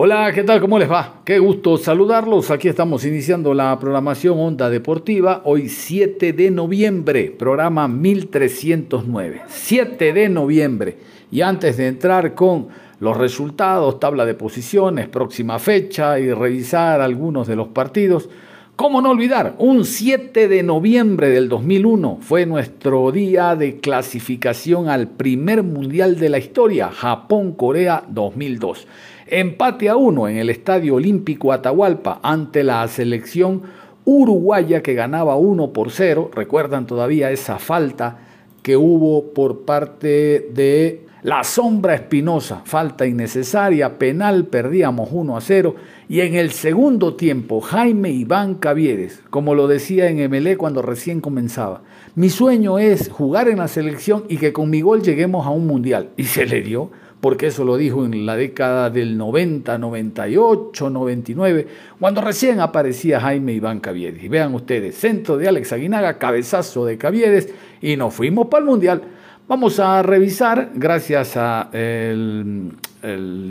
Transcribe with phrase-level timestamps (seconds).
[0.00, 0.60] Hola, ¿qué tal?
[0.60, 1.22] ¿Cómo les va?
[1.24, 2.52] Qué gusto saludarlos.
[2.52, 5.42] Aquí estamos iniciando la programación Onda Deportiva.
[5.44, 9.42] Hoy 7 de noviembre, programa 1309.
[9.48, 10.98] 7 de noviembre.
[11.32, 12.68] Y antes de entrar con
[13.00, 18.28] los resultados, tabla de posiciones, próxima fecha y revisar algunos de los partidos,
[18.78, 19.56] ¿Cómo no olvidar?
[19.58, 26.28] Un 7 de noviembre del 2001 fue nuestro día de clasificación al primer mundial de
[26.28, 28.86] la historia, Japón-Corea 2002.
[29.30, 33.62] Empate a uno en el Estadio Olímpico Atahualpa ante la selección
[34.04, 36.30] uruguaya que ganaba 1 por 0.
[36.34, 38.20] Recuerdan todavía esa falta
[38.62, 45.74] que hubo por parte de la sombra espinosa, falta innecesaria, penal, perdíamos 1 a 0.
[46.08, 51.20] Y en el segundo tiempo, Jaime Iván Cavieres, como lo decía en MLE cuando recién
[51.20, 51.82] comenzaba,
[52.14, 55.66] mi sueño es jugar en la selección y que con mi gol lleguemos a un
[55.66, 56.10] mundial.
[56.16, 61.66] Y se le dio, porque eso lo dijo en la década del 90, 98, 99,
[61.98, 64.22] cuando recién aparecía Jaime Iván Cavieres.
[64.22, 68.66] Y vean ustedes, centro de Alex Aguinaga, cabezazo de Cavieres, y nos fuimos para el
[68.66, 69.02] mundial.
[69.48, 71.70] Vamos a revisar, gracias a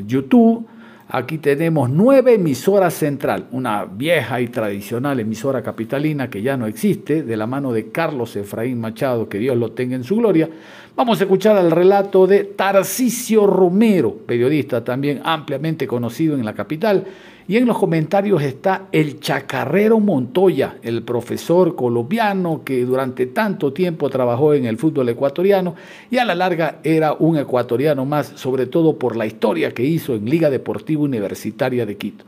[0.06, 0.68] YouTube,
[1.10, 7.24] aquí tenemos nueve emisoras central, una vieja y tradicional emisora capitalina que ya no existe,
[7.24, 10.50] de la mano de Carlos Efraín Machado, que Dios lo tenga en su gloria.
[10.98, 17.06] Vamos a escuchar el relato de Tarcisio Romero, periodista también ampliamente conocido en la capital.
[17.48, 24.10] Y en los comentarios está el chacarrero Montoya, el profesor colombiano que durante tanto tiempo
[24.10, 25.76] trabajó en el fútbol ecuatoriano
[26.10, 30.16] y a la larga era un ecuatoriano más, sobre todo por la historia que hizo
[30.16, 32.26] en Liga Deportiva Universitaria de Quito.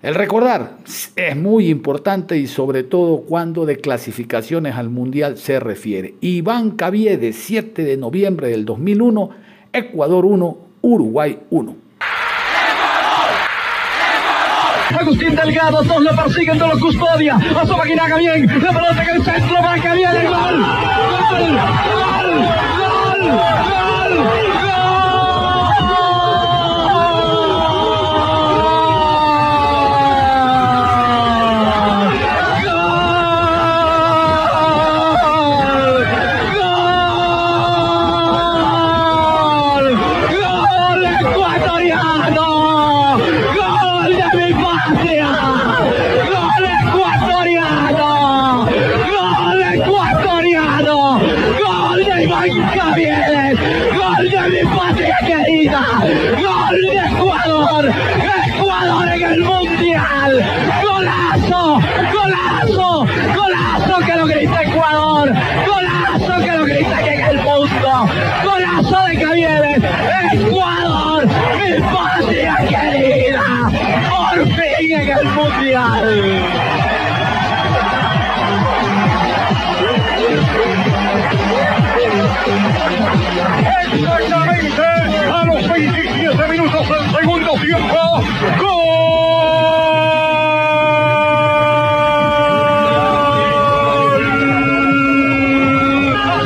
[0.00, 0.76] El recordar
[1.16, 6.14] es muy importante y sobre todo cuando de clasificaciones al Mundial se refiere.
[6.20, 9.30] Iván Caviedes, 7 de noviembre del 2001,
[9.72, 11.76] Ecuador 1, Uruguay 1.
[15.00, 17.34] Agustín Delgado, dos lo persiguen, dos lo custodia.
[17.34, 18.46] Asoma Guinaga bien.
[18.46, 20.64] La pelota en el centro, va a bien el gol.
[21.30, 21.58] Gol,
[22.08, 22.36] gol,
[23.98, 24.57] gol, gol,
[83.08, 84.82] Exactamente
[85.32, 88.22] a los 27 minutos del segundo tiempo.
[88.58, 88.88] ¡Gol!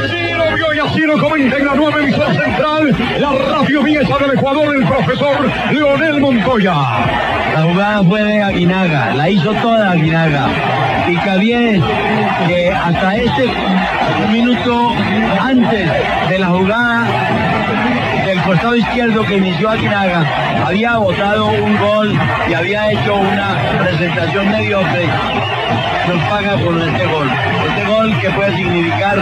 [0.04, 4.18] Así lo vio y así lo comenta en la nueva emisora central, la radio Viesa
[4.18, 6.74] del Ecuador, el profesor Leonel Montoya.
[7.54, 10.46] La jugada fue de Aguinaga, la hizo toda Aguinaga.
[11.12, 11.82] Y Cavieres,
[12.48, 13.44] que hasta este
[14.30, 14.94] minuto
[15.42, 15.90] antes
[16.30, 17.06] de la jugada
[18.24, 20.24] del costado izquierdo que inició Aguinaga,
[20.66, 22.18] había votado un gol
[22.48, 25.06] y había hecho una presentación mediocre,
[26.08, 27.30] nos paga por este gol.
[27.68, 29.18] Este gol que puede significar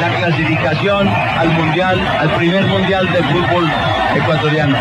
[0.00, 3.70] la clasificación al mundial, al primer mundial del fútbol
[4.16, 4.76] ecuatoriano.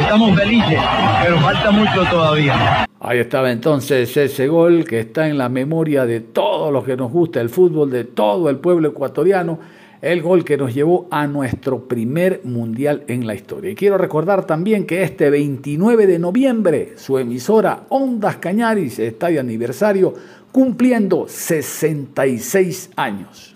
[0.00, 0.80] Estamos felices,
[1.22, 2.88] pero falta mucho todavía.
[3.12, 7.12] Ahí estaba entonces ese gol que está en la memoria de todos los que nos
[7.12, 9.58] gusta el fútbol, de todo el pueblo ecuatoriano,
[10.00, 13.70] el gol que nos llevó a nuestro primer mundial en la historia.
[13.70, 19.40] Y quiero recordar también que este 29 de noviembre su emisora Ondas Cañaris está de
[19.40, 20.14] aniversario
[20.50, 23.54] cumpliendo 66 años.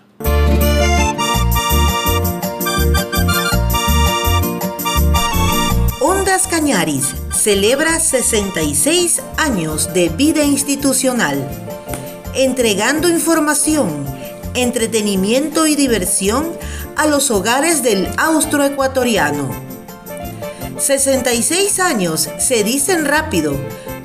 [5.99, 11.49] Ondas Cañaris celebra 66 años de vida institucional,
[12.35, 14.05] entregando información,
[14.53, 16.51] entretenimiento y diversión
[16.97, 19.49] a los hogares del austroecuatoriano.
[20.77, 23.57] 66 años se dicen rápido,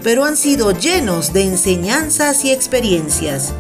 [0.04, 3.54] pero han sido llenos de enseñanzas y experiencias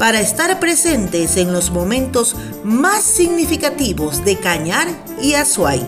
[0.00, 4.88] para estar presentes en los momentos más significativos de Cañar
[5.22, 5.86] y Azuay.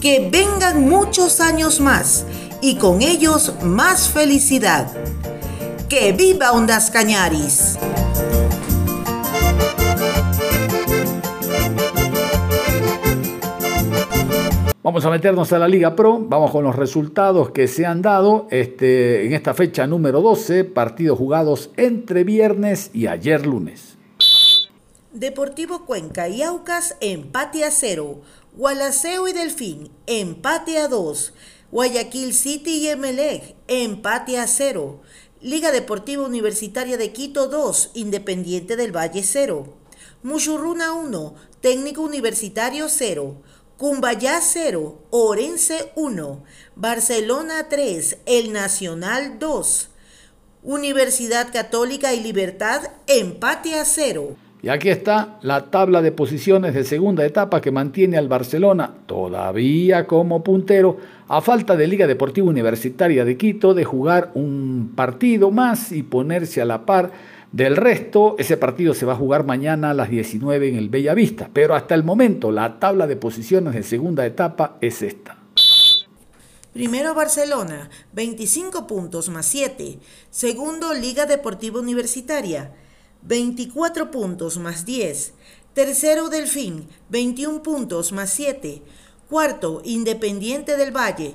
[0.00, 2.24] Que vengan muchos años más
[2.64, 4.90] y con ellos más felicidad.
[5.86, 7.78] ¡Que viva Ondas Cañaris!
[14.82, 18.46] Vamos a meternos a la Liga Pro, vamos con los resultados que se han dado
[18.50, 23.98] este, en esta fecha número 12, partidos jugados entre viernes y ayer lunes.
[25.12, 28.22] Deportivo Cuenca y Aucas empate a cero,
[28.56, 31.34] Gualaceo y Delfín empate a 2,
[31.74, 35.00] Guayaquil City y Emelec empate a cero,
[35.40, 39.74] Liga Deportiva Universitaria de Quito 2, Independiente del Valle 0,
[40.22, 43.42] Muchurruna 1, Técnico Universitario 0,
[43.76, 46.44] Cumbayá 0, Orense 1,
[46.76, 49.88] Barcelona 3, El Nacional 2,
[50.62, 54.36] Universidad Católica y Libertad empate a 0.
[54.64, 60.06] Y aquí está la tabla de posiciones de segunda etapa que mantiene al Barcelona todavía
[60.06, 60.96] como puntero
[61.28, 66.62] a falta de Liga Deportiva Universitaria de Quito de jugar un partido más y ponerse
[66.62, 67.12] a la par
[67.52, 71.50] del resto, ese partido se va a jugar mañana a las 19 en el Bellavista,
[71.52, 75.36] pero hasta el momento la tabla de posiciones de segunda etapa es esta.
[76.72, 79.98] Primero Barcelona, 25 puntos más 7.
[80.30, 82.72] Segundo Liga Deportiva Universitaria,
[83.24, 85.32] 24 puntos más 10.
[85.72, 88.82] Tercero Delfín, 21 puntos más 7.
[89.28, 91.34] Cuarto Independiente del Valle,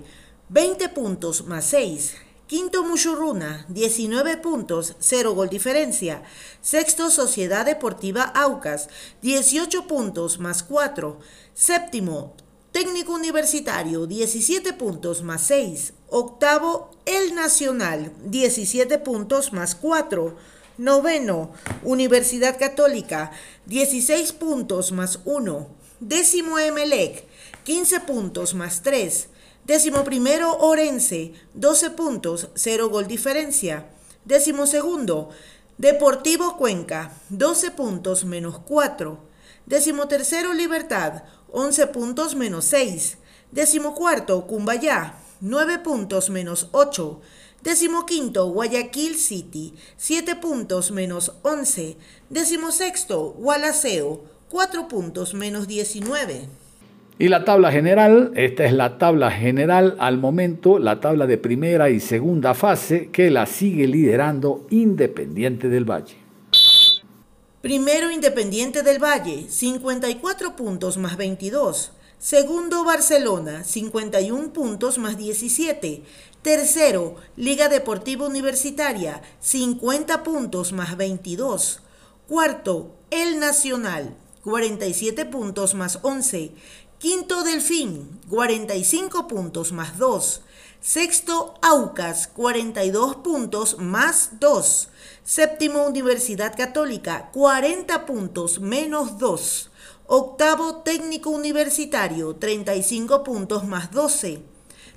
[0.50, 2.14] 20 puntos más 6.
[2.46, 6.24] Quinto Muchurruna, 19 puntos, 0 gol diferencia.
[6.62, 8.88] Sexto Sociedad Deportiva Aucas,
[9.24, 11.20] 18 puntos más 4.
[11.54, 12.36] Séptimo
[12.72, 15.94] Técnico Universitario, 17 puntos más 6.
[16.08, 20.59] Octavo El Nacional, 17 puntos más 4.
[20.80, 21.52] Noveno
[21.84, 23.32] Universidad Católica,
[23.66, 25.68] 16 puntos más 1.
[26.00, 27.26] Décimo Emelec,
[27.66, 29.28] 15 puntos más 3.
[29.66, 33.88] Décimo primero, Orense, 12 puntos, 0 gol diferencia.
[34.24, 35.32] Décimo segundo,
[35.78, 39.20] Deportivo Cuenca, 12 puntos menos 4.
[39.66, 43.18] Décimo tercero, Libertad, 11 puntos menos 6.
[43.52, 47.20] Décimo cuarto, Cumbayá, 9 puntos menos 8.
[47.64, 51.98] Décimo quinto, Guayaquil City, 7 puntos menos 11.
[52.30, 56.48] Décimo sexto, Gualaceo, 4 puntos menos 19.
[57.18, 61.90] Y la tabla general, esta es la tabla general al momento, la tabla de primera
[61.90, 66.16] y segunda fase que la sigue liderando Independiente del Valle.
[67.62, 71.92] Primero Independiente del Valle, 54 puntos más 22.
[72.20, 76.04] Segundo Barcelona, 51 puntos más 17.
[76.42, 81.82] Tercero, Liga Deportiva Universitaria, 50 puntos más 22.
[82.30, 84.16] Cuarto, El Nacional,
[84.46, 86.54] 47 puntos más 11.
[86.98, 90.42] Quinto Delfín, 45 puntos más 2.
[90.80, 94.88] Sexto Aucas, 42 puntos más 2.
[95.26, 99.72] Séptimo Universidad Católica, 40 puntos menos 2.
[100.08, 104.42] Octavo Técnico Universitario, 35 puntos más 12.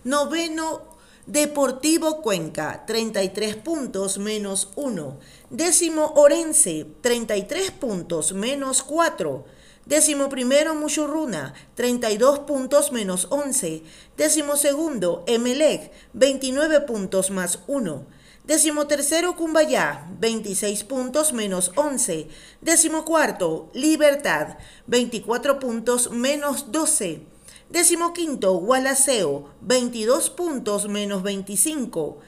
[0.05, 0.92] Noveno
[1.27, 5.21] Deportivo Cuenca, 33 puntos menos 1.
[5.51, 9.45] Décimo Orense, 33 puntos menos 4.
[9.87, 13.85] Décimo primero Muchurruna, 32 puntos menos 11.
[14.17, 18.05] Décimo segundo Emelec, 29 puntos más 1.
[18.45, 22.27] Décimo tercero Cumbayá, 26 puntos menos 11.
[22.61, 27.32] Décimo cuarto Libertad, 24 puntos menos 12.
[27.73, 32.19] Décimo quinto Gualaceo, 22 puntos menos 25.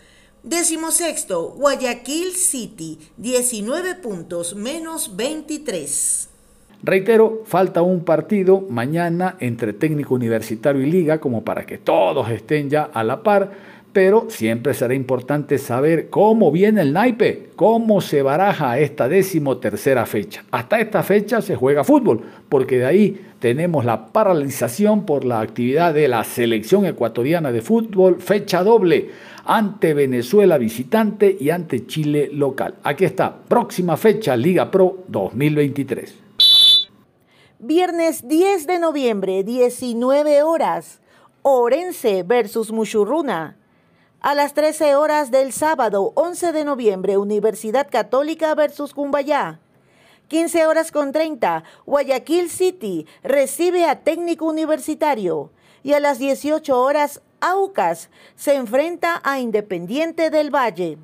[0.43, 6.31] Décimo sexto Guayaquil City, 19 puntos menos 23.
[6.83, 12.71] Reitero, falta un partido mañana entre técnico universitario y liga como para que todos estén
[12.71, 13.53] ya a la par,
[13.95, 20.05] pero siempre será importante saber cómo viene el naipe, cómo se baraja esta décimo tercera
[20.05, 20.45] fecha.
[20.51, 25.95] Hasta esta fecha se juega fútbol, porque de ahí tenemos la paralización por la actividad
[25.95, 29.11] de la selección ecuatoriana de fútbol, fecha doble
[29.45, 32.75] ante Venezuela visitante y ante Chile local.
[32.83, 36.17] Aquí está, próxima fecha Liga Pro 2023.
[37.61, 41.01] Viernes 10 de noviembre, 19 horas.
[41.43, 43.57] Orense versus Muchurruna.
[44.25, 49.61] A las 13 horas del sábado 11 de noviembre, Universidad Católica versus Cumbayá.
[50.29, 55.51] 15 horas con 30, Guayaquil City recibe a Técnico Universitario.
[55.83, 60.97] Y a las 18 horas, Aucas se enfrenta a Independiente del Valle.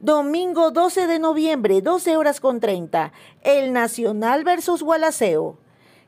[0.00, 3.12] Domingo 12 de noviembre, 12 horas con 30.
[3.42, 5.58] El Nacional versus Gualaceo.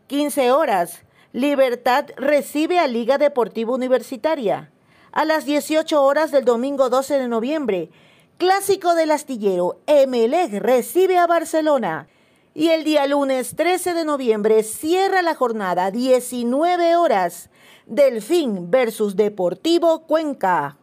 [0.06, 1.04] 15 horas.
[1.34, 4.72] Libertad recibe a Liga Deportiva Universitaria.
[5.12, 7.90] A las 18 horas del domingo 12 de noviembre.
[8.36, 9.80] Clásico del astillero.
[9.86, 12.08] Emelec recibe a Barcelona.
[12.54, 17.50] Y el día lunes 13 de noviembre cierra la jornada 19 horas.
[17.86, 20.76] Delfín versus Deportivo Cuenca.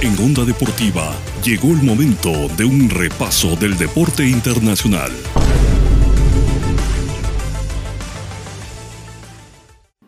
[0.00, 5.10] En Onda Deportiva llegó el momento de un repaso del deporte internacional.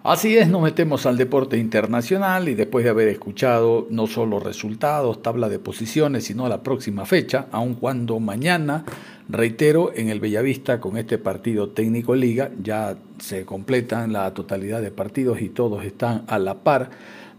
[0.02, 5.22] Así es, nos metemos al deporte internacional y después de haber escuchado no solo resultados,
[5.22, 8.84] tabla de posiciones, sino la próxima fecha, aun cuando mañana,
[9.28, 14.90] reitero, en el Bellavista con este partido técnico liga ya se completan la totalidad de
[14.90, 16.88] partidos y todos están a la par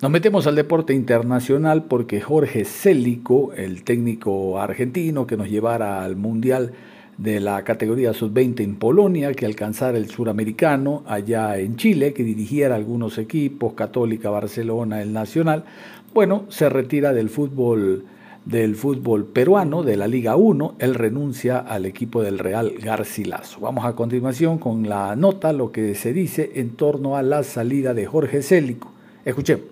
[0.02, 6.16] nos metemos al deporte internacional porque Jorge Célico, el técnico argentino que nos llevara al
[6.16, 6.74] Mundial
[7.22, 12.76] de la categoría sub-20 en Polonia, que alcanzara el suramericano allá en Chile, que dirigiera
[12.76, 15.66] algunos equipos, Católica, Barcelona, el Nacional,
[16.14, 18.06] bueno, se retira del fútbol
[18.44, 23.60] del fútbol peruano, de la Liga 1, él renuncia al equipo del Real Garcilaso.
[23.60, 27.94] Vamos a continuación con la nota, lo que se dice en torno a la salida
[27.94, 28.92] de Jorge Célico.
[29.26, 29.66] Escuchemos.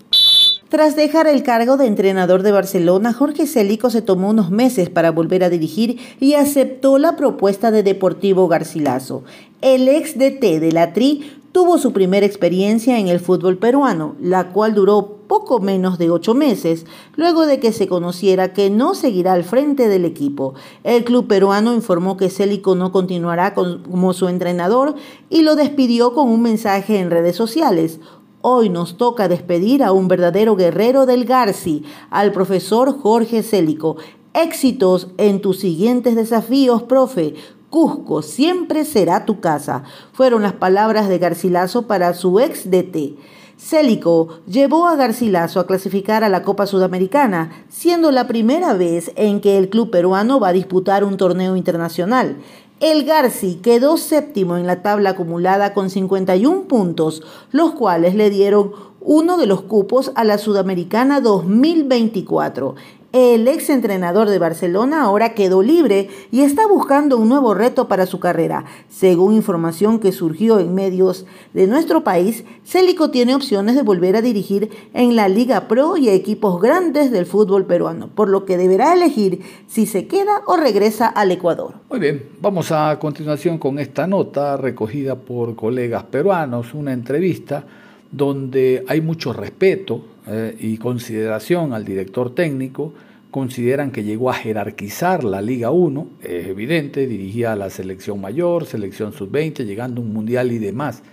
[0.70, 5.10] Tras dejar el cargo de entrenador de Barcelona, Jorge Celico se tomó unos meses para
[5.10, 9.24] volver a dirigir y aceptó la propuesta de Deportivo Garcilaso.
[9.62, 14.52] El ex DT de la Tri tuvo su primera experiencia en el fútbol peruano, la
[14.52, 16.86] cual duró poco menos de ocho meses,
[17.16, 20.54] luego de que se conociera que no seguirá al frente del equipo.
[20.84, 24.94] El club peruano informó que Célico no continuará como su entrenador
[25.32, 28.00] y lo despidió con un mensaje en redes sociales.
[28.42, 33.98] Hoy nos toca despedir a un verdadero guerrero del Garci, al profesor Jorge Célico.
[34.34, 37.36] Éxitos en tus siguientes desafíos, profe.
[37.70, 39.84] Cusco siempre será tu casa.
[40.14, 43.18] Fueron las palabras de Garcilaso para su ex DT.
[43.58, 49.42] Célico llevó a Garcilaso a clasificar a la Copa Sudamericana, siendo la primera vez en
[49.42, 52.38] que el club peruano va a disputar un torneo internacional.
[52.80, 57.22] El Garci quedó séptimo en la tabla acumulada con 51 puntos,
[57.52, 58.72] los cuales le dieron
[59.02, 62.76] uno de los cupos a la Sudamericana 2024.
[63.12, 68.06] El ex entrenador de Barcelona ahora quedó libre y está buscando un nuevo reto para
[68.06, 68.66] su carrera.
[68.88, 71.26] Según información que surgió en medios
[71.56, 76.10] de nuestro país, Célico tiene opciones de volver a dirigir en la Liga Pro y
[76.10, 81.08] equipos grandes del fútbol peruano, por lo que deberá elegir si se queda o regresa
[81.08, 81.74] al Ecuador.
[81.90, 87.66] Muy bien, vamos a continuación con esta nota recogida por colegas peruanos, una entrevista
[88.12, 92.94] donde hay mucho respeto eh, y consideración al director técnico,
[93.32, 98.66] consideran que llegó a jerarquizar la Liga 1, es evidente, dirigía a la selección mayor,
[98.66, 101.04] selección sub-20, llegando a un mundial y demás.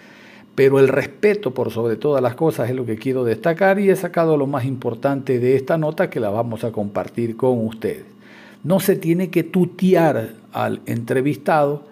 [0.54, 3.96] Pero el respeto por sobre todas las cosas es lo que quiero destacar y he
[3.96, 8.06] sacado lo más importante de esta nota que la vamos a compartir con ustedes.
[8.64, 11.84] No se tiene que tutear al entrevistado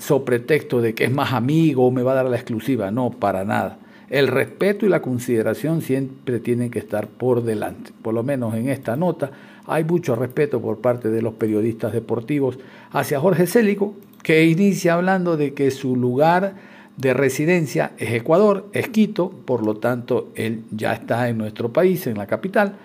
[0.00, 3.10] sobre texto de que es más amigo o me va a dar la exclusiva, no,
[3.10, 3.78] para nada.
[4.10, 7.92] El respeto y la consideración siempre tienen que estar por delante.
[8.02, 9.30] Por lo menos en esta nota
[9.66, 12.58] hay mucho respeto por parte de los periodistas deportivos
[12.90, 16.54] hacia Jorge Célico, que inicia hablando de que su lugar
[16.96, 22.06] de residencia es Ecuador, es Quito, por lo tanto él ya está en nuestro país,
[22.06, 22.76] en la capital,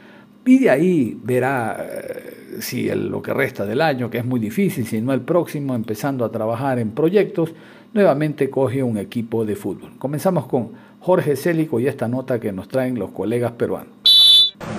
[0.46, 4.86] y de ahí verá eh, si lo que resta del año, que es muy difícil,
[4.86, 7.54] si no el próximo, empezando a trabajar en proyectos,
[7.94, 9.92] nuevamente coge un equipo de fútbol.
[9.98, 14.20] Comenzamos con Jorge Célico y esta nota que nos traen los colegas peruanos.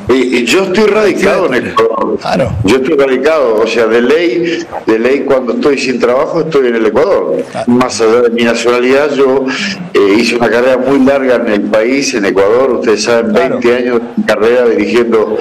[0.09, 2.19] Y, yo estoy radicado en Ecuador.
[2.21, 2.53] Claro.
[2.65, 6.77] Yo estoy radicado, o sea, de ley, de ley cuando estoy sin trabajo estoy en
[6.77, 7.43] el Ecuador.
[7.67, 9.47] Más allá de mi nacionalidad, yo
[9.95, 12.73] eh, hice una carrera muy larga en el país, en Ecuador.
[12.73, 15.39] Ustedes saben, 20 años de carrera dirigiendo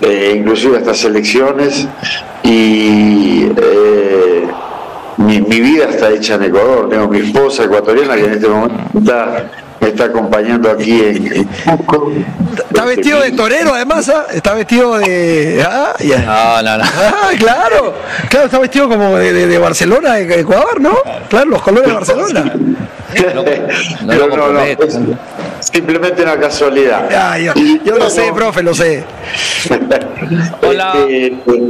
[0.00, 1.86] eh, inclusive hasta selecciones
[2.42, 4.48] y eh,
[5.18, 6.88] mi, mi, vida está hecha en Ecuador.
[6.88, 11.48] Tengo mi esposa ecuatoriana que en este momento está me está acompañando aquí en,
[12.70, 14.26] Está vestido de torero además, ¿ah?
[14.32, 15.64] Está vestido de...
[15.66, 16.84] Ah, No, no, no.
[16.84, 17.94] Ah, claro.
[18.28, 20.94] Claro, está vestido como de, de, de Barcelona, de Ecuador, ¿no?
[21.28, 22.52] Claro, los colores de Barcelona.
[24.04, 25.00] No, no, no, es
[25.60, 27.08] simplemente una casualidad.
[27.12, 27.52] Ah, yo,
[27.84, 29.04] yo lo sé, profe, lo sé.
[30.62, 30.94] Hola.
[31.08, 31.62] Este,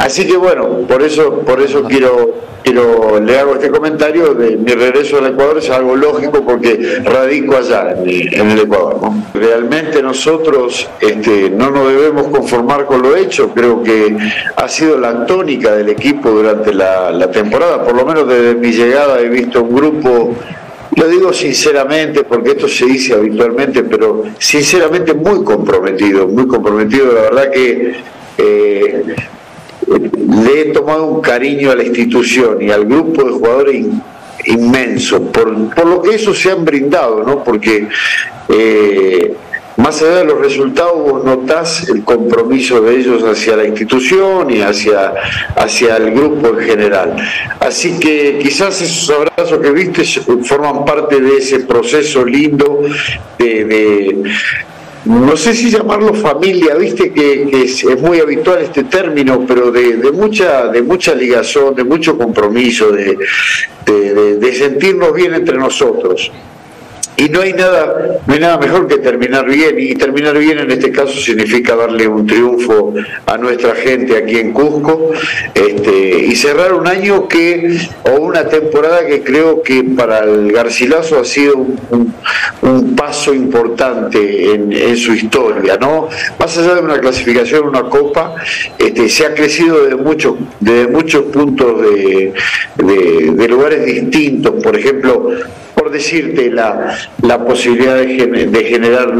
[0.00, 4.72] así que bueno, por eso, por eso quiero pero le hago este comentario de mi
[4.72, 9.00] regreso al Ecuador es algo lógico porque radico allá en, el Ecuador.
[9.34, 14.16] Realmente nosotros este, no nos debemos conformar con lo hecho, creo que
[14.54, 18.70] ha sido la tónica del equipo durante la, la temporada, por lo menos desde mi
[18.70, 20.34] llegada he visto un grupo
[20.96, 27.14] lo digo sinceramente porque esto se dice habitualmente, pero sinceramente muy comprometido, muy comprometido.
[27.14, 27.94] La verdad que
[28.36, 29.16] eh,
[29.98, 33.86] le he tomado un cariño a la institución y al grupo de jugadores
[34.46, 37.44] inmenso, por, por lo que eso se han brindado, ¿no?
[37.44, 37.88] Porque
[38.48, 39.34] eh,
[39.76, 44.60] más allá de los resultados, vos notás el compromiso de ellos hacia la institución y
[44.60, 45.14] hacia,
[45.56, 47.16] hacia el grupo en general.
[47.58, 50.04] Así que quizás esos abrazos que viste
[50.44, 52.82] forman parte de ese proceso lindo
[53.38, 54.22] de
[55.18, 60.68] no sé si llamarlo familia, viste que, es, muy habitual este término, pero de, mucha
[60.68, 63.16] de mucha ligación, de mucho compromiso, de,
[63.86, 66.30] de sentirnos bien entre nosotros
[67.20, 69.78] y no hay nada no hay nada mejor que terminar bien.
[69.78, 72.94] Y terminar bien en este caso significa darle un triunfo
[73.26, 75.12] a nuestra gente aquí en Cusco
[75.54, 81.20] este, y cerrar un año que o una temporada que creo que para el Garcilaso
[81.20, 82.14] ha sido un,
[82.96, 88.34] paso importante en, su historia no más allá de una clasificación una copa
[88.78, 92.32] este, se ha crecido desde muchos de muchos puntos de,
[92.76, 94.62] de lugares distintos.
[94.62, 95.30] Por ejemplo
[95.90, 99.12] decirte, la, la posibilidad de, generar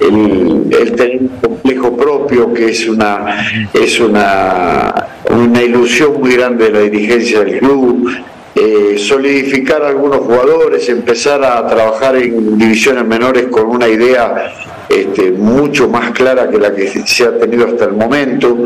[0.00, 4.94] el, tener un complejo propio, que es una, es una,
[5.30, 8.10] una ilusión muy grande de la dirigencia del club,
[8.54, 14.52] eh, solidificar algunos jugadores, empezar a trabajar en divisiones menores con una idea
[14.88, 18.56] este, mucho más clara que la que se ha tenido hasta el momento.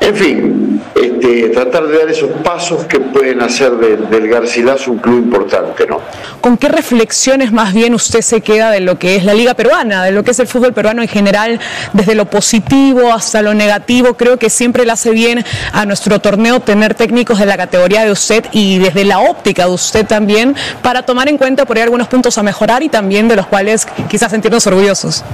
[0.00, 5.18] En fin, este, tratar de dar esos pasos que pueden hacer del Garcilaso un club
[5.18, 5.86] importante.
[5.86, 6.00] ¿no?
[6.40, 10.04] ¿Con qué reflexiones más bien usted se queda de lo que es la Liga Peruana,
[10.04, 11.60] de lo que es el fútbol peruano en general,
[11.92, 14.14] desde lo positivo hasta lo negativo?
[14.14, 18.12] Creo que siempre le hace bien a nuestro torneo tener técnicos de la categoría de
[18.12, 22.08] usted y desde la óptica de usted también para tomar en cuenta por ahí algunos
[22.08, 25.24] puntos a mejorar y también de los cuales quizás sentirnos orgullosos.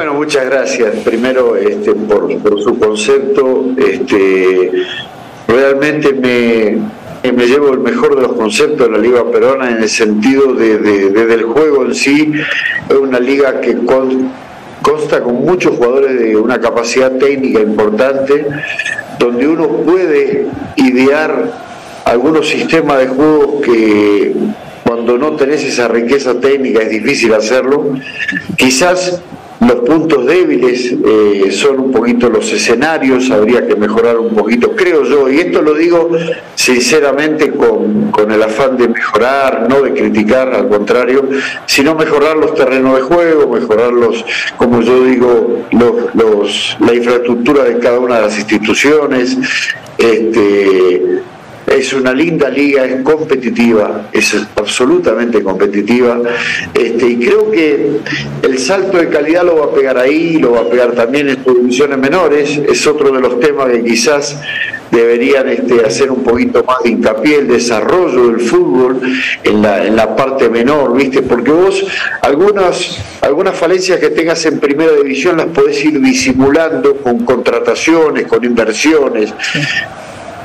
[0.00, 0.96] Bueno, muchas gracias.
[1.04, 2.26] Primero este, por,
[2.62, 3.66] su concepto.
[3.76, 4.72] Este,
[5.46, 9.90] realmente me, me llevo el mejor de los conceptos de la Liga Peruana en el
[9.90, 12.32] sentido de, del juego en sí.
[12.88, 13.76] Es una liga que
[14.80, 18.46] consta con muchos jugadores de una capacidad técnica importante,
[19.18, 21.52] donde uno puede idear
[22.06, 24.34] algunos sistemas de juego que
[24.82, 27.92] cuando no tenés esa riqueza técnica es difícil hacerlo.
[28.56, 29.20] Quizás
[29.60, 35.04] los puntos débiles eh, son un poquito los escenarios, habría que mejorar un poquito, creo
[35.04, 36.10] yo, y esto lo digo
[36.54, 41.28] sinceramente con, el afán de mejorar, no de criticar, al contrario,
[41.66, 44.24] sino mejorar los terrenos de juego, mejorar los,
[44.56, 49.36] como yo digo, los, la infraestructura de cada una de las instituciones,
[49.98, 51.22] este,
[51.70, 56.20] es una linda liga, es competitiva, es absolutamente competitiva,
[56.74, 58.00] este, y creo que
[58.42, 61.44] el salto de calidad lo va a pegar ahí, lo va a pegar también en
[61.44, 64.36] sus divisiones menores, es otro de los temas que quizás
[64.90, 69.00] deberían este, hacer un poquito más de hincapié el desarrollo del fútbol
[69.44, 71.22] en la, en la parte menor, ¿viste?
[71.22, 71.84] Porque vos
[72.22, 78.44] algunas, algunas falencias que tengas en primera división las podés ir disimulando con contrataciones, con
[78.44, 79.32] inversiones,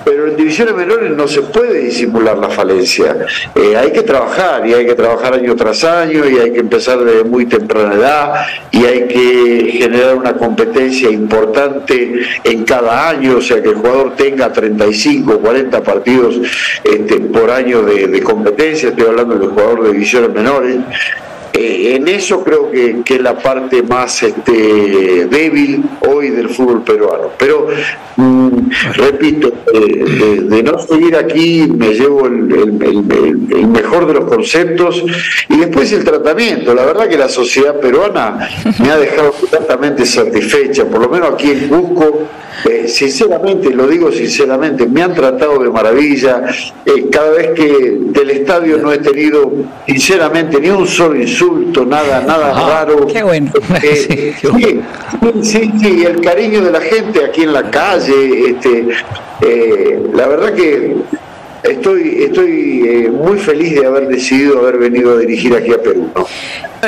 [0.06, 3.18] pero en divisiones menores no se puede disimular la falencia.
[3.56, 7.04] Eh, hay que trabajar y hay que trabajar año tras año y hay que empezar
[7.04, 13.42] desde muy temprana edad y hay que generar una competencia importante en cada año, o
[13.42, 16.36] sea que el jugador tenga 35, 40 partidos
[16.84, 20.78] este, por año de, de competencia, estoy hablando del jugador de divisiones menores.
[21.58, 27.32] Eh, en eso creo que, es la parte más este, débil hoy del fútbol peruano.
[27.38, 27.68] Pero,
[28.18, 28.50] mm,
[28.96, 32.44] repito, de, no seguir aquí me llevo el,
[33.68, 35.04] mejor de los conceptos
[35.50, 36.74] y después el tratamiento.
[36.74, 41.52] La verdad que la sociedad peruana me ha dejado completamente satisfecha, por lo menos aquí
[41.52, 42.28] en Cusco
[42.64, 46.44] eh, sinceramente, lo digo sinceramente, me han tratado de maravilla.
[46.86, 49.52] Eh, cada vez que del estadio no he tenido,
[49.86, 51.45] sinceramente, ni un solo insulto,
[51.86, 53.08] nada, nada raro.
[53.08, 53.52] Qué bueno.
[53.84, 54.34] Eh,
[55.42, 58.50] sí, sí, el cariño de la gente aquí en la calle.
[58.50, 58.88] Este,
[60.14, 60.96] la verdad que
[61.70, 66.12] estoy, estoy eh, muy feliz de haber decidido haber venido a dirigir aquí a Perú.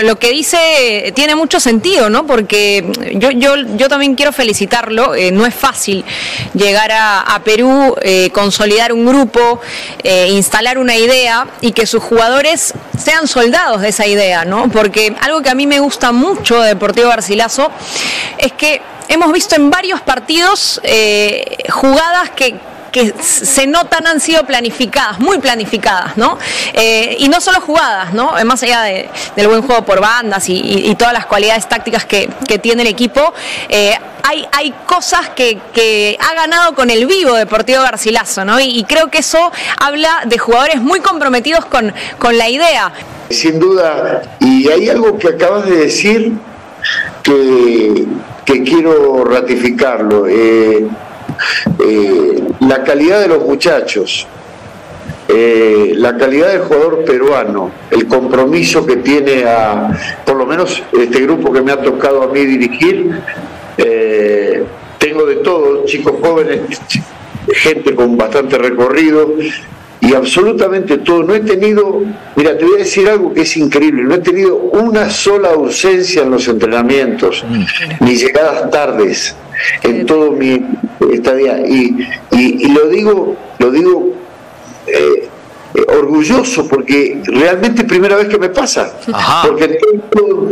[0.01, 2.27] Lo que dice tiene mucho sentido, ¿no?
[2.27, 2.85] Porque
[3.15, 5.15] yo, también quiero felicitarlo.
[5.15, 6.05] Eh, no es fácil
[6.53, 9.59] llegar a, Perú, eh, consolidar un grupo,
[10.03, 14.69] instalar una idea y que sus jugadores sean soldados de esa idea, ¿no?
[14.69, 17.71] Porque algo que a mí me gusta mucho de Deportivo Garcilaso
[18.37, 20.81] es que hemos visto en varios partidos
[21.69, 22.55] jugadas que
[22.97, 26.39] que se notan han sido planificadas, muy planificadas, ¿no?
[26.73, 28.37] Eh, y no solo jugadas, ¿no?
[28.39, 32.27] Eh, más allá del buen juego por bandas y, todas las cualidades tácticas que,
[32.59, 33.33] tiene el equipo,
[33.69, 38.59] eh, hay, hay cosas que, ha ganado con el vivo Deportivo Garcilaso, ¿no?
[38.59, 42.91] Y, creo que eso habla de jugadores muy comprometidos con, con la idea.
[43.29, 46.33] Sin duda, y hay algo que acabas de decir
[47.21, 48.05] que,
[48.43, 50.25] que quiero ratificarlo.
[52.59, 54.27] La calidad de los muchachos,
[55.29, 59.91] eh, la calidad del jugador peruano, el compromiso que tiene a,
[60.25, 63.11] por lo menos este grupo que me ha tocado a mí dirigir,
[63.77, 64.63] eh,
[64.97, 66.61] tengo de todo, chicos jóvenes,
[67.53, 69.33] gente con bastante recorrido,
[70.07, 71.23] y absolutamente todo.
[71.23, 72.01] No he tenido,
[72.35, 76.23] mira, te voy a decir algo que es increíble, no he tenido una sola ausencia
[76.23, 77.43] en los entrenamientos,
[77.99, 79.35] ni llegadas tardes
[79.83, 80.65] en todo mi
[81.11, 81.59] estadía.
[81.67, 84.13] Y, y, lo digo, lo digo
[84.87, 85.27] eh,
[85.73, 88.97] eh, orgulloso porque realmente es primera vez que me pasa.
[89.45, 89.77] Porque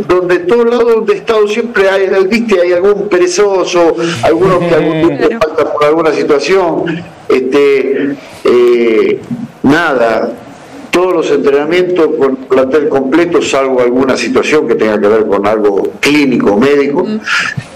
[0.06, 5.16] donde todo lado donde he estado siempre hay, viste, hay algún perezoso, algunos que algún
[5.16, 7.02] tiempo falta por alguna situación.
[7.28, 9.20] Este, eh,
[9.66, 10.32] nada,
[10.90, 15.92] todos los entrenamientos con plantel completo, salvo alguna situación que tenga que ver con algo
[16.00, 17.06] clínico, médico.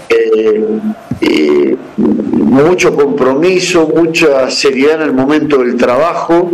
[0.09, 1.77] Eh,
[2.51, 6.51] mucho compromiso, mucha seriedad en el momento del trabajo,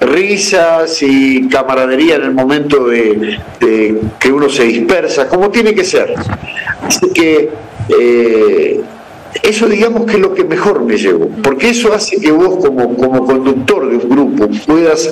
[0.00, 3.38] risas y camaradería en el momento de,
[4.18, 6.14] que uno se dispersa, como tiene que ser.
[6.82, 7.50] Así que
[7.88, 8.80] eh,
[9.42, 12.96] eso digamos que es lo que mejor me llevo, porque eso hace que vos como,
[12.96, 15.10] como conductor de un grupo puedas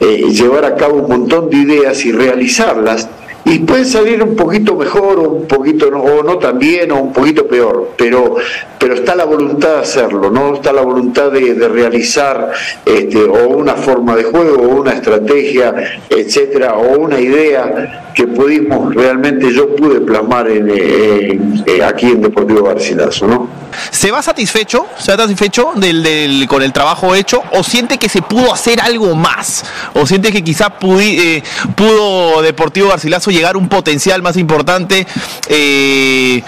[0.00, 3.08] eh, llevar a cabo un montón de ideas y realizarlas
[3.50, 7.00] y puede salir un poquito mejor o un poquito no, o no tan bien o
[7.00, 8.36] un poquito peor, pero,
[8.78, 12.52] pero está la voluntad de hacerlo, no está la voluntad de, realizar
[12.84, 15.74] este, o una forma de juego o una estrategia,
[16.10, 23.28] etcétera, o una idea que pudimos realmente yo pude plasmar en, aquí en Deportivo Garcilaso,
[23.28, 23.48] ¿no?
[23.90, 24.86] ¿Se va satisfecho?
[24.98, 27.42] ¿Se va satisfecho del, del, con el trabajo hecho?
[27.52, 29.64] ¿O siente que se pudo hacer algo más?
[29.94, 31.42] ¿O siente que quizá eh,
[31.76, 35.06] pudo Deportivo Garcilaso llegar un potencial más importante?
[35.48, 36.42] Eh,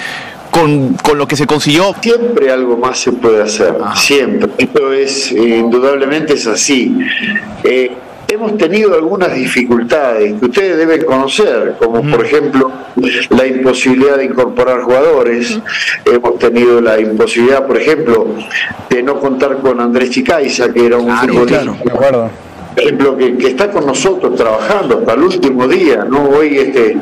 [0.50, 1.94] con, lo que se consiguió?
[2.00, 3.94] Siempre algo más se puede hacer, ah.
[3.96, 4.50] siempre.
[4.58, 6.98] Esto es, indudablemente es así.
[7.62, 7.92] Eh,
[8.28, 12.70] hemos tenido algunas dificultades que ustedes deben conocer, como por ejemplo
[13.30, 15.58] la imposibilidad de incorporar jugadores,
[16.04, 18.26] hemos tenido la imposibilidad, por ejemplo,
[18.88, 22.30] de no contar con Andrés Chicaiza, que era un ah, Por
[22.76, 26.28] ejemplo, que, está con nosotros trabajando hasta el último día, ¿no?
[26.28, 26.96] Hoy este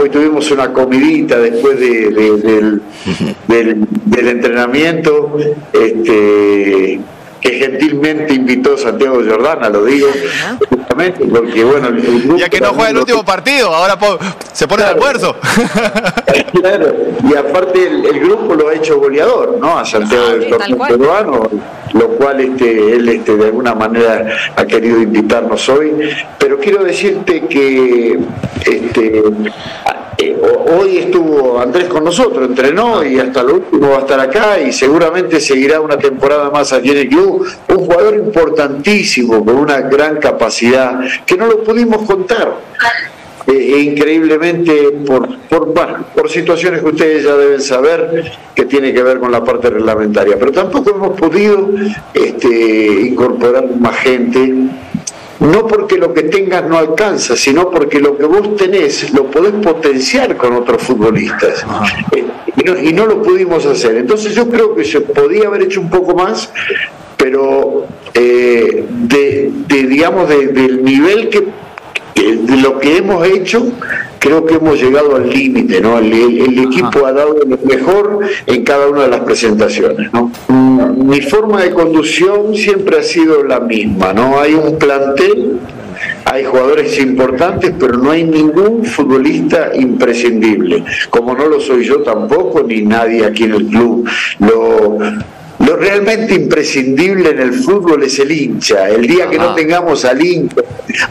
[0.00, 2.82] hoy tuvimos una comidita después del,
[3.46, 5.36] del, del, entrenamiento,
[5.72, 7.00] este
[7.44, 10.08] que gentilmente invitó Santiago Jordana, lo digo,
[10.70, 11.90] justamente porque bueno,
[12.38, 13.98] Ya que no juega el último partido, ahora
[14.50, 15.36] se pone de almuerzo.
[16.54, 19.78] claro, y aparte el, grupo lo ha hecho goleador, ¿no?
[19.78, 21.50] A Santiago del Torneo Peruano,
[21.92, 24.26] lo cual este, él este, de alguna manera
[24.56, 25.92] ha querido invitarnos hoy.
[26.38, 28.20] Pero quiero decirte que
[28.64, 29.22] este,
[30.28, 30.36] eh,
[30.78, 34.72] hoy estuvo Andrés con nosotros, entrenó y hasta lo último va a estar acá y
[34.72, 37.46] seguramente seguirá una temporada más aquí en el club.
[37.68, 42.54] Un jugador importantísimo, con una gran capacidad, que no lo pudimos contar.
[43.46, 45.28] Eh, e increíblemente por,
[46.14, 50.38] por, situaciones que ustedes ya deben saber que tiene que ver con la parte reglamentaria,
[50.38, 51.68] pero tampoco hemos podido
[52.14, 54.54] este, incorporar más gente
[55.40, 59.52] no porque lo que tengas no alcanza, sino porque lo que vos tenés lo podés
[59.52, 61.64] potenciar con otros futbolistas.
[62.14, 62.24] Eh,
[62.56, 63.96] y, no, y no lo pudimos hacer.
[63.96, 66.50] Entonces yo creo que se podía haber hecho un poco más,
[67.16, 71.44] pero eh, de, de, digamos, de- del nivel que,
[72.14, 73.66] de lo que hemos hecho,
[74.18, 75.98] creo que hemos llegado al límite, ¿no?
[75.98, 80.30] El, el- el equipo ha dado lo mejor en cada una de las presentaciones, ¿no?
[80.48, 84.40] Mm, Mi forma de conducción siempre ha sido la misma, ¿no?
[84.40, 85.58] Hay un plantel,
[86.24, 92.62] hay jugadores importantes, pero no hay ningún futbolista imprescindible, como no lo soy yo tampoco,
[92.62, 94.08] ni nadie aquí en el club.
[94.38, 94.98] Lo,
[95.66, 98.88] lo realmente imprescindible en el fútbol es el hincha.
[98.88, 100.56] El día que no tengamos al hincha,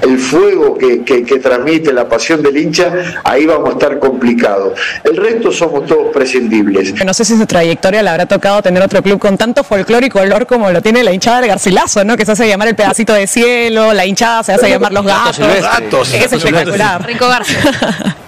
[0.02, 4.74] el fuego que, que- que transmite la pasión del hincha, ahí vamos a estar complicados.
[5.04, 6.94] El resto somos todos prescindibles.
[7.06, 10.10] No sé si su trayectoria le habrá tocado tener otro club con tanto folclore y
[10.10, 12.16] color como lo tiene la hinchada del Garcilaso, ¿no?
[12.18, 15.40] Que se hace llamar el pedacito de cielo, la hinchada se hace llamar los gatos.
[15.40, 16.14] Gatos.
[16.14, 17.06] Es espectacular.
[17.06, 18.16] Rico Garza.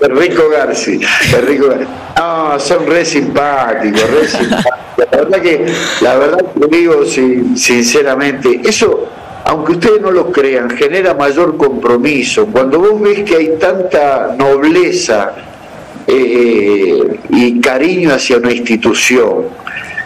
[0.00, 1.00] Rico Garci,
[1.46, 1.86] Rico Garci.
[2.16, 4.72] No, son re simpáticos, re simpáticos.
[4.98, 5.66] La verdad que,
[6.00, 9.08] la verdad que digo sin- sinceramente, eso,
[9.44, 12.46] aunque ustedes no lo crean, genera mayor compromiso.
[12.46, 15.32] Cuando vos ves que hay tanta nobleza
[16.06, 19.44] eh, y cariño hacia una institución,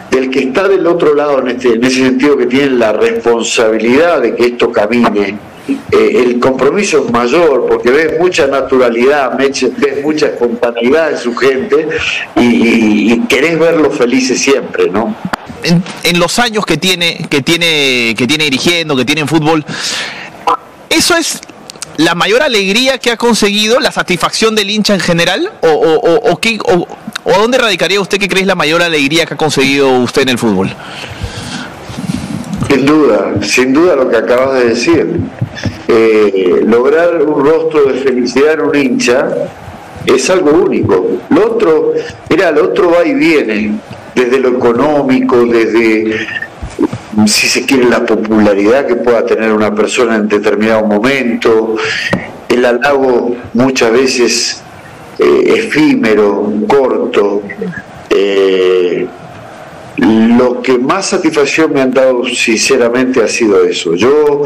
[0.09, 4.21] del que está del otro lado en, este, en ese sentido que tiene la responsabilidad
[4.21, 10.27] de que esto camine, eh, el compromiso es mayor porque ves mucha naturalidad, ves mucha
[10.27, 11.87] espontaneidad en su gente
[12.35, 15.15] y, y- querés verlos felices siempre, ¿no?
[16.03, 19.63] en, los años que tiene, que tiene, que tiene dirigiendo, que tiene en fútbol,
[20.89, 21.39] ¿eso es
[21.97, 25.51] la mayor alegría que ha conseguido, la satisfacción del hincha en general?
[25.61, 26.87] ¿O, o, o- o qué- o-
[27.23, 30.29] o dónde radicaría usted que cree es la mayor alegría que ha conseguido usted en
[30.29, 30.73] el fútbol?
[32.71, 35.19] Sin duda, sin duda lo que acabas de decir.
[35.89, 39.27] Eh, lograr un rostro de felicidad en un hincha
[40.05, 41.19] es algo único.
[41.29, 41.91] Lo otro,
[42.29, 43.77] mira, lo otro va y viene,
[44.15, 46.25] desde lo económico, desde,
[47.25, 51.75] si se quiere, la popularidad que pueda tener una persona en determinado momento,
[52.47, 54.63] el halago muchas veces
[55.19, 57.41] eh, efímero, corto.
[58.09, 59.07] eh,
[60.01, 63.93] lo que más satisfacción me han dado sinceramente ha sido eso.
[63.93, 64.43] Yo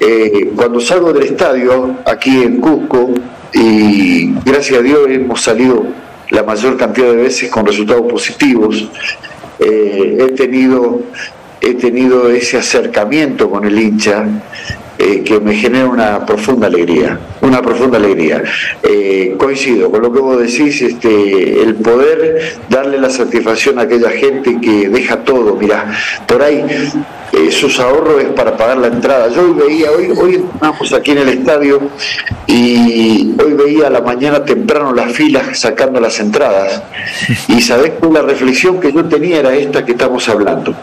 [0.00, 3.14] eh, cuando salgo del estadio aquí en Cusco
[3.52, 5.84] y gracias a Dios hemos salido
[6.30, 8.88] la mayor cantidad de veces con resultados positivos,
[9.60, 11.02] eh, he tenido
[11.60, 14.24] he tenido ese acercamiento con el hincha
[15.00, 18.42] eh, que me genera una profunda alegría, una profunda alegría.
[18.82, 24.10] Eh, coincido con lo que vos decís, este, el poder darle la satisfacción a aquella
[24.10, 25.90] gente que deja todo, mira,
[26.26, 26.62] por ahí
[27.32, 29.28] eh, sus ahorros es para pagar la entrada.
[29.28, 31.80] Yo hoy veía, hoy, hoy entramos aquí en el estadio
[32.46, 36.82] y hoy veía a la mañana temprano las filas sacando las entradas
[37.48, 40.74] y sabés que la reflexión que yo tenía era esta que estamos hablando.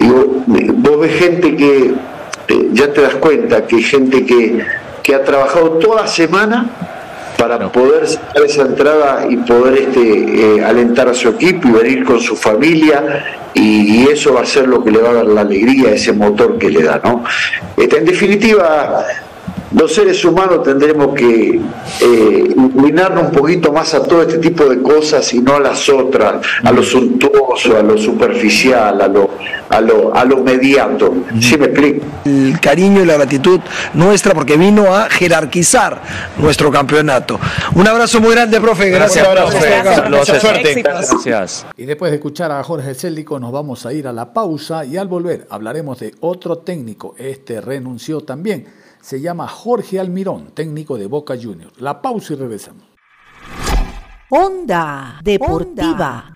[0.00, 1.94] Digo, vos ves gente que
[2.48, 4.64] eh, ya te das cuenta que hay gente que,
[5.02, 6.70] que ha trabajado toda semana
[7.38, 12.04] para poder sacar esa entrada y poder este, eh, alentar a su equipo y venir
[12.04, 15.26] con su familia y, y eso va a ser lo que le va a dar
[15.26, 17.24] la alegría, ese motor que le da, ¿no?
[17.76, 19.04] Este, en definitiva,
[19.74, 21.60] los seres humanos tendremos que
[22.00, 25.88] eh, inclinarnos un poquito más a todo este tipo de cosas y no a las
[25.88, 29.30] otras, a lo suntuoso, a lo superficial, a lo,
[29.68, 31.14] a lo, a lo mediato.
[31.40, 32.04] ¿Sí me explico?
[32.24, 33.60] el cariño y la gratitud
[33.94, 36.00] nuestra porque vino a jerarquizar
[36.38, 37.38] nuestro campeonato.
[37.74, 38.90] Un abrazo muy grande, profe.
[38.90, 39.26] Gracias,
[40.84, 41.66] Gracias.
[41.76, 44.96] Y después de escuchar a Jorge Célico, nos vamos a ir a la pausa y
[44.96, 47.14] al volver hablaremos de otro técnico.
[47.18, 48.83] Este renunció también.
[49.04, 51.78] Se llama Jorge Almirón, técnico de Boca Juniors.
[51.78, 52.84] La pausa y regresamos.
[54.30, 56.32] Onda Deportiva.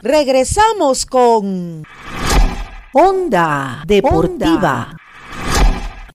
[0.00, 1.82] Regresamos con
[2.92, 4.96] Onda Deportiva.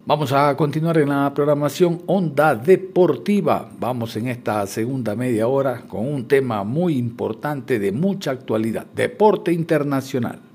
[0.06, 3.70] Vamos a continuar en la programación Onda Deportiva.
[3.78, 9.52] Vamos en esta segunda media hora con un tema muy importante de mucha actualidad, deporte
[9.52, 10.53] internacional.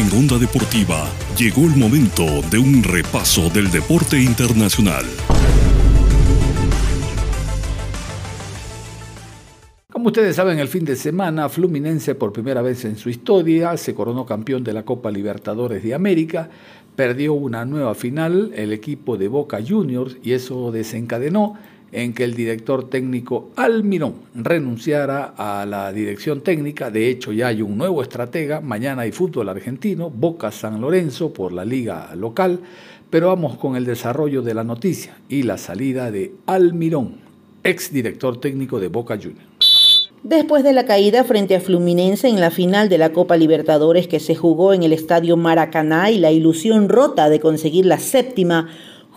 [0.00, 5.04] En Onda Deportiva llegó el momento de un repaso del deporte internacional.
[9.92, 13.94] Como ustedes saben, el fin de semana Fluminense por primera vez en su historia se
[13.94, 16.48] coronó campeón de la Copa Libertadores de América,
[16.96, 21.58] perdió una nueva final el equipo de Boca Juniors y eso desencadenó
[21.92, 26.90] en que el director técnico Almirón renunciara a la dirección técnica.
[26.90, 28.60] De hecho, ya hay un nuevo estratega.
[28.60, 32.60] Mañana hay fútbol argentino, Boca San Lorenzo por la liga local.
[33.10, 37.16] Pero vamos con el desarrollo de la noticia y la salida de Almirón,
[37.64, 40.10] ex director técnico de Boca Juniors.
[40.22, 44.20] Después de la caída frente a Fluminense en la final de la Copa Libertadores que
[44.20, 48.68] se jugó en el estadio Maracaná y la ilusión rota de conseguir la séptima,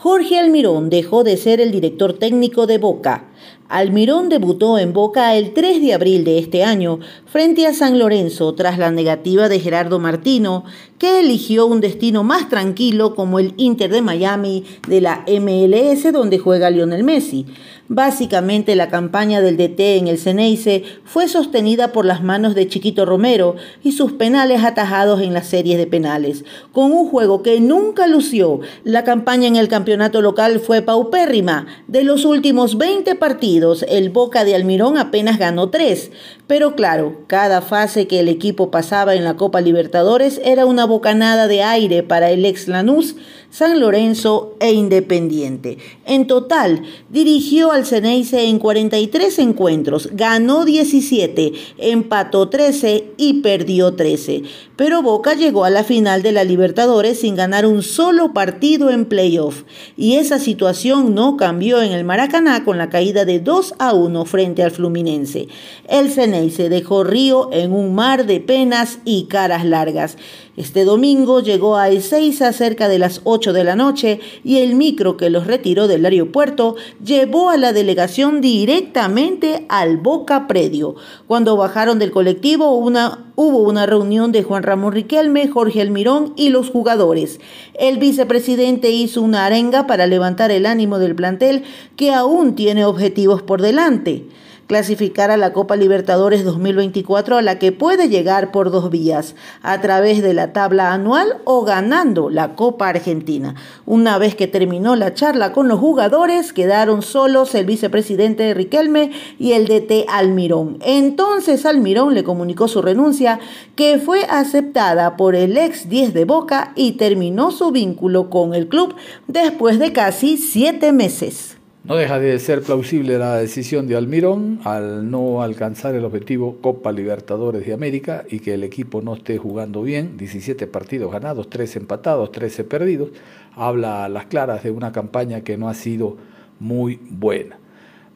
[0.03, 3.31] Jorge Almirón dejó de ser el director técnico de Boca.
[3.73, 8.53] Almirón debutó en Boca el 3 de abril de este año frente a San Lorenzo
[8.53, 10.63] tras la negativa de Gerardo Martino,
[10.99, 16.37] que eligió un destino más tranquilo como el Inter de Miami de la MLS donde
[16.37, 17.47] juega Lionel Messi.
[17.89, 23.05] Básicamente la campaña del DT en el Ceneice fue sostenida por las manos de Chiquito
[23.05, 26.45] Romero y sus penales atajados en las series de penales.
[26.71, 31.67] Con un juego que nunca lució, la campaña en el campeonato local fue paupérrima.
[31.87, 36.11] De los últimos 20 partidos, el Boca de Almirón apenas ganó 3.
[36.47, 41.47] Pero claro, cada fase que el equipo pasaba en la Copa Libertadores era una bocanada
[41.47, 43.15] de aire para el ex Lanús
[43.53, 45.77] San Lorenzo e Independiente.
[46.07, 54.41] En total, dirigió al Ceneice en 43 encuentros, ganó 17, empató 13 y perdió 13.
[54.75, 59.05] Pero Boca llegó a la final de la Libertadores sin ganar un solo partido en
[59.05, 59.65] playoff.
[59.95, 64.25] Y esa situación no cambió en el Maracaná con la caída de 2 a 1
[64.25, 65.47] frente al Fluminense.
[65.87, 70.17] El Ceneice dejó Río en un mar de penas y caras largas.
[70.57, 75.17] Este domingo llegó a Ezeiza cerca de las 8 de la noche y el micro
[75.17, 80.95] que los retiró del aeropuerto llevó a la delegación directamente al Boca Predio.
[81.27, 86.49] Cuando bajaron del colectivo una, hubo una reunión de Juan Ramón Riquelme, Jorge Almirón y
[86.49, 87.39] los jugadores.
[87.73, 91.63] El vicepresidente hizo una arenga para levantar el ánimo del plantel
[91.95, 94.25] que aún tiene objetivos por delante
[94.67, 99.81] clasificar a la Copa Libertadores 2024 a la que puede llegar por dos vías, a
[99.81, 103.55] través de la tabla anual o ganando la Copa Argentina.
[103.85, 109.53] Una vez que terminó la charla con los jugadores, quedaron solos el vicepresidente Riquelme y
[109.53, 110.77] el DT Almirón.
[110.81, 113.39] Entonces Almirón le comunicó su renuncia,
[113.75, 118.67] que fue aceptada por el ex 10 de Boca y terminó su vínculo con el
[118.67, 118.95] club
[119.27, 121.52] después de casi siete meses.
[121.83, 126.93] No deja de ser plausible la decisión de Almirón al no alcanzar el objetivo Copa
[126.93, 131.75] Libertadores de América y que el equipo no esté jugando bien, 17 partidos ganados, 3
[131.75, 133.09] empatados, 13 perdidos,
[133.53, 136.15] habla a las claras de una campaña que no ha sido
[136.61, 137.59] muy buena.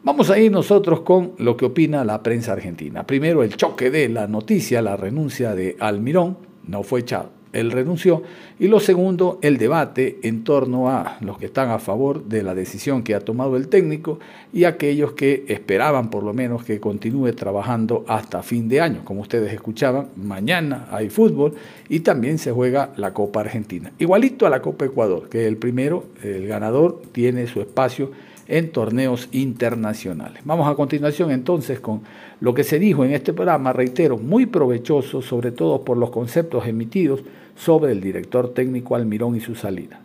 [0.01, 3.05] Vamos a ir nosotros con lo que opina la prensa argentina.
[3.05, 8.23] Primero el choque de la noticia, la renuncia de Almirón, no fue echado él renunció.
[8.59, 12.55] Y lo segundo, el debate en torno a los que están a favor de la
[12.55, 14.19] decisión que ha tomado el técnico
[14.53, 19.01] y aquellos que esperaban por lo menos que continúe trabajando hasta fin de año.
[19.03, 21.53] Como ustedes escuchaban, mañana hay fútbol
[21.89, 23.91] y también se juega la Copa Argentina.
[23.99, 28.11] Igualito a la Copa Ecuador, que el primero, el ganador, tiene su espacio
[28.47, 30.41] en torneos internacionales.
[30.45, 32.01] Vamos a continuación entonces con
[32.39, 36.67] lo que se dijo en este programa, reitero, muy provechoso, sobre todo por los conceptos
[36.67, 37.21] emitidos
[37.55, 39.99] sobre el director técnico Almirón y su salida.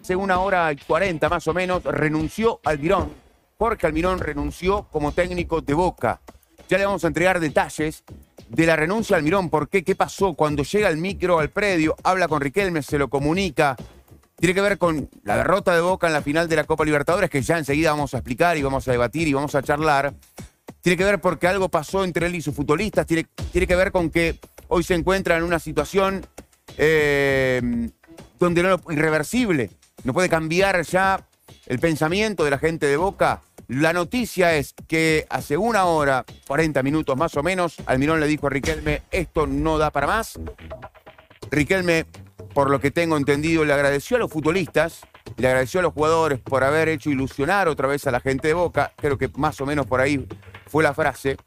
[0.00, 3.10] Hace una hora y cuarenta más o menos renunció Almirón.
[3.58, 6.20] Jorge Almirón renunció como técnico de Boca.
[6.68, 8.04] Ya le vamos a entregar detalles
[8.48, 9.50] de la renuncia a Almirón.
[9.50, 9.84] ¿Por qué?
[9.84, 10.34] ¿Qué pasó?
[10.34, 13.76] Cuando llega el micro al predio, habla con Riquelme, se lo comunica.
[14.40, 17.28] Tiene que ver con la derrota de Boca en la final de la Copa Libertadores,
[17.28, 20.14] que ya enseguida vamos a explicar y vamos a debatir y vamos a charlar.
[20.80, 23.06] Tiene que ver porque algo pasó entre él y sus futbolistas.
[23.06, 24.36] Tiene, tiene que ver con que
[24.68, 26.24] hoy se encuentra en una situación
[26.78, 27.90] eh,
[28.38, 29.70] donde no irreversible.
[30.04, 31.28] No puede cambiar ya
[31.66, 33.42] el pensamiento de la gente de Boca.
[33.68, 38.46] La noticia es que hace una hora, 40 minutos más o menos, Almirón le dijo
[38.46, 40.40] a Riquelme, esto no da para más.
[41.50, 42.06] Riquelme,
[42.60, 45.00] por lo que tengo entendido, le agradeció a los futbolistas,
[45.38, 48.52] le agradeció a los jugadores por haber hecho ilusionar otra vez a la gente de
[48.52, 48.92] Boca.
[48.96, 50.28] Creo que más o menos por ahí
[50.66, 51.38] fue la frase.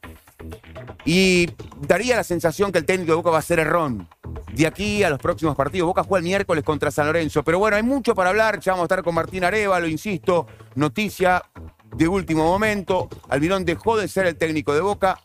[1.05, 4.09] Y daría la sensación que el técnico de Boca va a ser errón.
[4.53, 5.85] De aquí a los próximos partidos.
[5.85, 7.43] Boca juega el miércoles contra San Lorenzo.
[7.43, 8.59] Pero bueno, hay mucho para hablar.
[8.59, 10.47] Ya vamos a estar con Martín Arevalo, insisto.
[10.73, 11.43] Noticia
[11.95, 13.07] de último momento.
[13.29, 15.19] Almirón dejó de ser el técnico de Boca.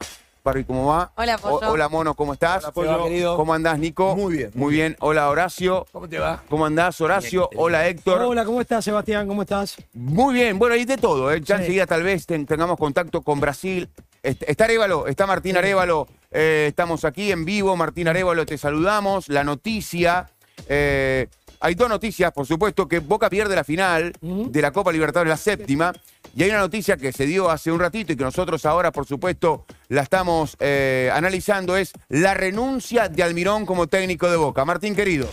[0.49, 1.13] Parry, ¿cómo va?
[1.17, 1.71] Hola, Pollo.
[1.73, 2.65] hola, Mono, ¿cómo estás?
[2.65, 3.05] Hola, Pollo.
[3.05, 3.37] querido.
[3.37, 4.17] ¿Cómo andás, Nico?
[4.17, 4.51] Muy bien.
[4.55, 4.97] Muy bien.
[5.01, 5.85] Hola, Horacio.
[5.93, 6.43] ¿Cómo te va?
[6.49, 7.51] ¿Cómo andás, Horacio?
[7.55, 8.23] Hola, Héctor.
[8.23, 9.29] Hola, ¿cómo estás, Sebastián?
[9.29, 9.77] ¿Cómo estás?
[9.93, 11.31] Muy bien, bueno, hay de todo.
[11.31, 11.43] ¿eh?
[11.45, 11.63] Ya Sí.
[11.65, 13.91] enseguida tal vez ten- tengamos contacto con Brasil.
[14.23, 16.09] Est- Está Arevalo, está Martín Arevalo.
[16.31, 17.77] eh, estamos aquí en vivo.
[17.77, 19.29] Martín Arevalo, te saludamos.
[19.29, 20.31] La noticia.
[20.67, 21.29] eh,
[21.61, 25.37] hay dos noticias, por supuesto, que Boca pierde la final de la Copa Libertadores, la
[25.37, 25.93] séptima.
[26.35, 29.07] Y hay una noticia que se dio hace un ratito y que nosotros ahora, por
[29.07, 34.65] supuesto, la estamos eh, analizando, es la renuncia de Almirón como técnico de Boca.
[34.65, 35.29] Martín, querido.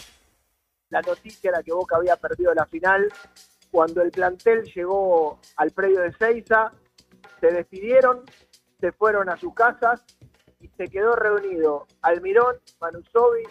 [0.90, 3.12] La noticia era que Boca había perdido la final.
[3.72, 6.72] Cuando el plantel llegó al predio de Seiza,
[7.42, 8.24] se despidieron,
[8.80, 10.04] se fueron a sus casas
[10.62, 13.50] y se quedó reunido Almirón, Manusovic,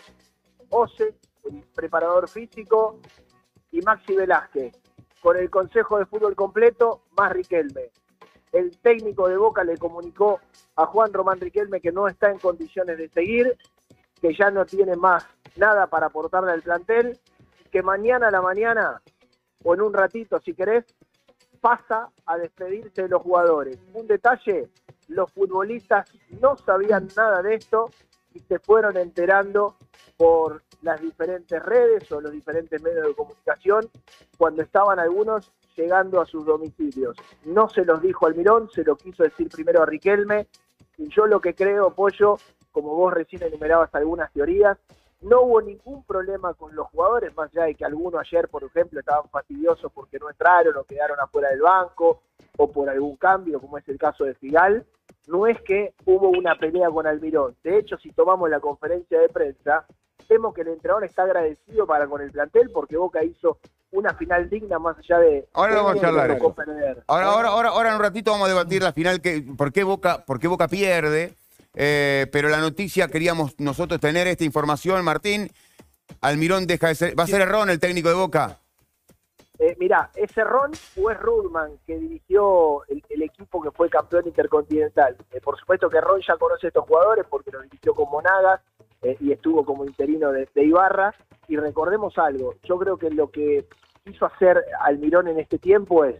[0.70, 1.14] Ose,
[1.44, 3.00] el preparador físico,
[3.70, 4.72] y Maxi Velázquez,
[5.24, 7.90] con el Consejo de Fútbol completo, más Riquelme.
[8.52, 10.38] El técnico de Boca le comunicó
[10.76, 13.56] a Juan Román Riquelme que no está en condiciones de seguir,
[14.20, 17.18] que ya no tiene más nada para aportarle al plantel,
[17.72, 19.00] que mañana a la mañana,
[19.62, 20.84] o en un ratito si querés,
[21.58, 23.78] pasa a despedirse de los jugadores.
[23.94, 24.68] Un detalle,
[25.08, 26.06] los futbolistas
[26.38, 27.88] no sabían nada de esto
[28.34, 29.78] y se fueron enterando
[30.18, 33.88] por las diferentes redes o los diferentes medios de comunicación
[34.36, 37.16] cuando estaban algunos llegando a sus domicilios.
[37.44, 40.46] No se los dijo Almirón, se lo quiso decir primero a Riquelme
[40.98, 42.36] y yo lo que creo, Pollo,
[42.70, 44.78] como vos recién enumerabas algunas teorías,
[45.22, 49.00] no hubo ningún problema con los jugadores, más allá de que algunos ayer, por ejemplo,
[49.00, 52.20] estaban fastidiosos porque no entraron o quedaron afuera del banco
[52.58, 54.84] o por algún cambio, como es el caso de Figal.
[55.26, 57.56] No es que hubo una pelea con Almirón.
[57.64, 59.86] De hecho, si tomamos la conferencia de prensa,
[60.28, 63.58] vemos que el entrenador está agradecido para con el plantel porque Boca hizo
[63.90, 65.48] una final digna más allá de...
[65.52, 66.54] Ahora vamos a charlar eso.
[67.06, 69.84] Ahora, ahora, ahora, ahora en un ratito vamos a debatir la final, que, por, qué
[69.84, 71.34] Boca, por qué Boca pierde.
[71.74, 75.50] eh, pero la noticia, queríamos nosotros tener esta información, Martín.
[76.20, 77.18] Almirón deja de ser.
[77.18, 78.58] ¿Va a ser Errón el técnico de Boca?
[79.58, 84.26] Eh, mirá, ¿es Ron o es Rudman que dirigió el, el equipo que fue campeón
[84.26, 85.16] intercontinental?
[85.30, 88.60] Eh, por supuesto que Ron ya conoce a estos jugadores porque los dirigió con Monagas
[89.04, 91.14] eh, y estuvo como interino de, de Ibarra.
[91.46, 93.66] Y recordemos algo, yo creo que lo que
[94.04, 96.16] quiso hacer Almirón en este tiempo es,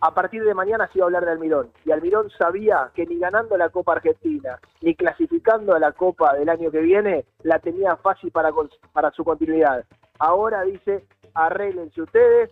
[0.00, 1.70] a partir de mañana se iba a hablar de Almirón.
[1.84, 6.48] Y Almirón sabía que ni ganando la Copa Argentina, ni clasificando a la Copa del
[6.48, 8.50] año que viene, la tenía fácil para,
[8.92, 9.84] para su continuidad.
[10.18, 11.04] Ahora dice,
[11.34, 12.50] arréglense ustedes,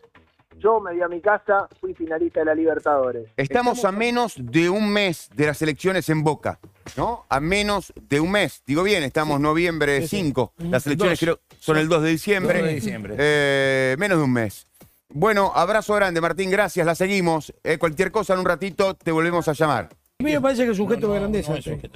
[0.59, 3.29] yo me di a mi casa, fui finalista de la Libertadores.
[3.37, 6.59] Estamos a menos de un mes de las elecciones en Boca,
[6.97, 7.25] ¿no?
[7.29, 8.63] A menos de un mes.
[8.67, 10.53] Digo bien, estamos noviembre 5.
[10.71, 12.59] Las elecciones creo son el 2 de diciembre.
[12.59, 13.15] 2 de diciembre.
[13.19, 14.67] Eh, menos de un mes.
[15.09, 17.53] Bueno, abrazo grande, Martín, gracias, la seguimos.
[17.65, 19.89] Eh, cualquier cosa en un ratito te volvemos a llamar.
[20.19, 21.57] A mí me parece que es gesto de grandeza.
[21.57, 21.91] este.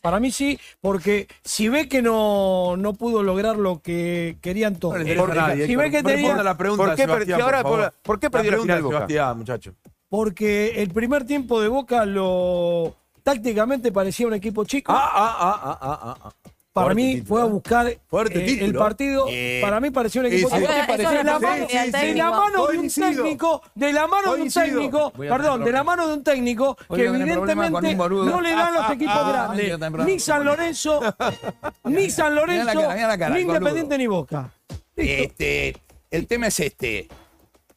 [0.00, 4.98] Para mí sí, porque si ve que no, no pudo lograr lo que querían todos.
[5.02, 7.92] Si ve que tenía, la pregunta ¿Por de qué Sebastián, ahora por favor.
[7.92, 8.96] por- por qué perdió la pregunta final Boca?
[8.98, 9.74] Sebastián, muchacho.
[10.08, 12.94] porque el primer tiempo de Boca lo
[13.26, 14.92] tácticamente parecía un equipo chico.
[14.92, 16.32] Ah, ah, ah, ah, ah, ah.
[16.72, 17.48] Para mí título, fue a ¿eh?
[17.48, 19.26] buscar eh, el partido.
[19.28, 20.60] Eh, para mí pareció un equipo chico.
[20.60, 22.16] De la mano, de técnico.
[22.18, 26.06] la mano de un técnico, de la mano de un técnico, perdón, de la mano
[26.06, 30.06] de un técnico Voy que evidentemente no le dan los equipos Ah, ah, grandes.
[30.06, 31.00] Ni San Lorenzo,
[31.84, 32.92] ni San Lorenzo,
[33.30, 33.40] ni.
[33.40, 34.52] Independiente ni Boca.
[34.94, 35.74] Este,
[36.12, 37.08] el tema es este.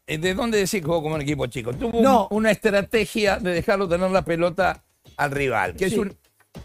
[0.06, 1.74] Eh, ¿De dónde decís que jugó como un equipo chico?
[1.74, 2.28] Tuvo un- No.
[2.32, 4.84] una estrategia de dejarlo tener la pelota
[5.20, 5.76] al rival.
[5.76, 6.00] Que es Sí.
[6.00, 6.16] un,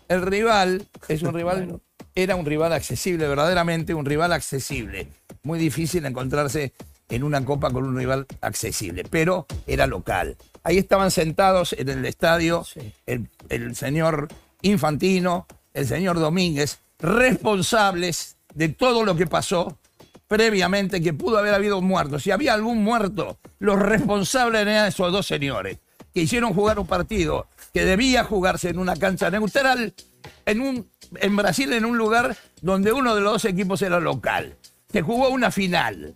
[0.09, 1.81] el rival es un rival,
[2.15, 5.09] era un rival accesible, verdaderamente un rival accesible.
[5.43, 6.73] Muy difícil encontrarse
[7.09, 10.37] en una copa con un rival accesible, pero era local.
[10.63, 12.65] Ahí estaban sentados en el estadio
[13.07, 14.29] el, el señor
[14.63, 16.79] Infantino, el señor Domínguez,
[17.45, 19.77] responsables de todo lo que pasó
[20.29, 22.19] previamente que pudo haber habido un muerto.
[22.19, 25.79] Si había algún muerto, los responsables eran esos dos señores
[26.15, 29.93] que hicieron jugar un partido que debía jugarse en una cancha neutral,
[30.47, 34.57] en, un, en Brasil, en un lugar donde uno de los dos equipos era local.
[34.93, 36.15] Se jugó una final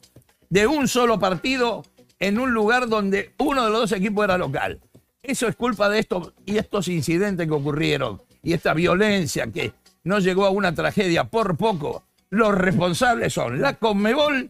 [0.48, 1.84] de un solo partido
[2.20, 4.80] en un lugar donde uno de los dos equipos era local.
[5.20, 9.72] Eso es culpa de esto y estos incidentes que ocurrieron y esta violencia que
[10.04, 12.04] no llegó a una tragedia por poco.
[12.30, 14.48] Los responsables son la Conmebol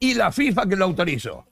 [0.00, 1.44] y la FIFA que lo autorizó.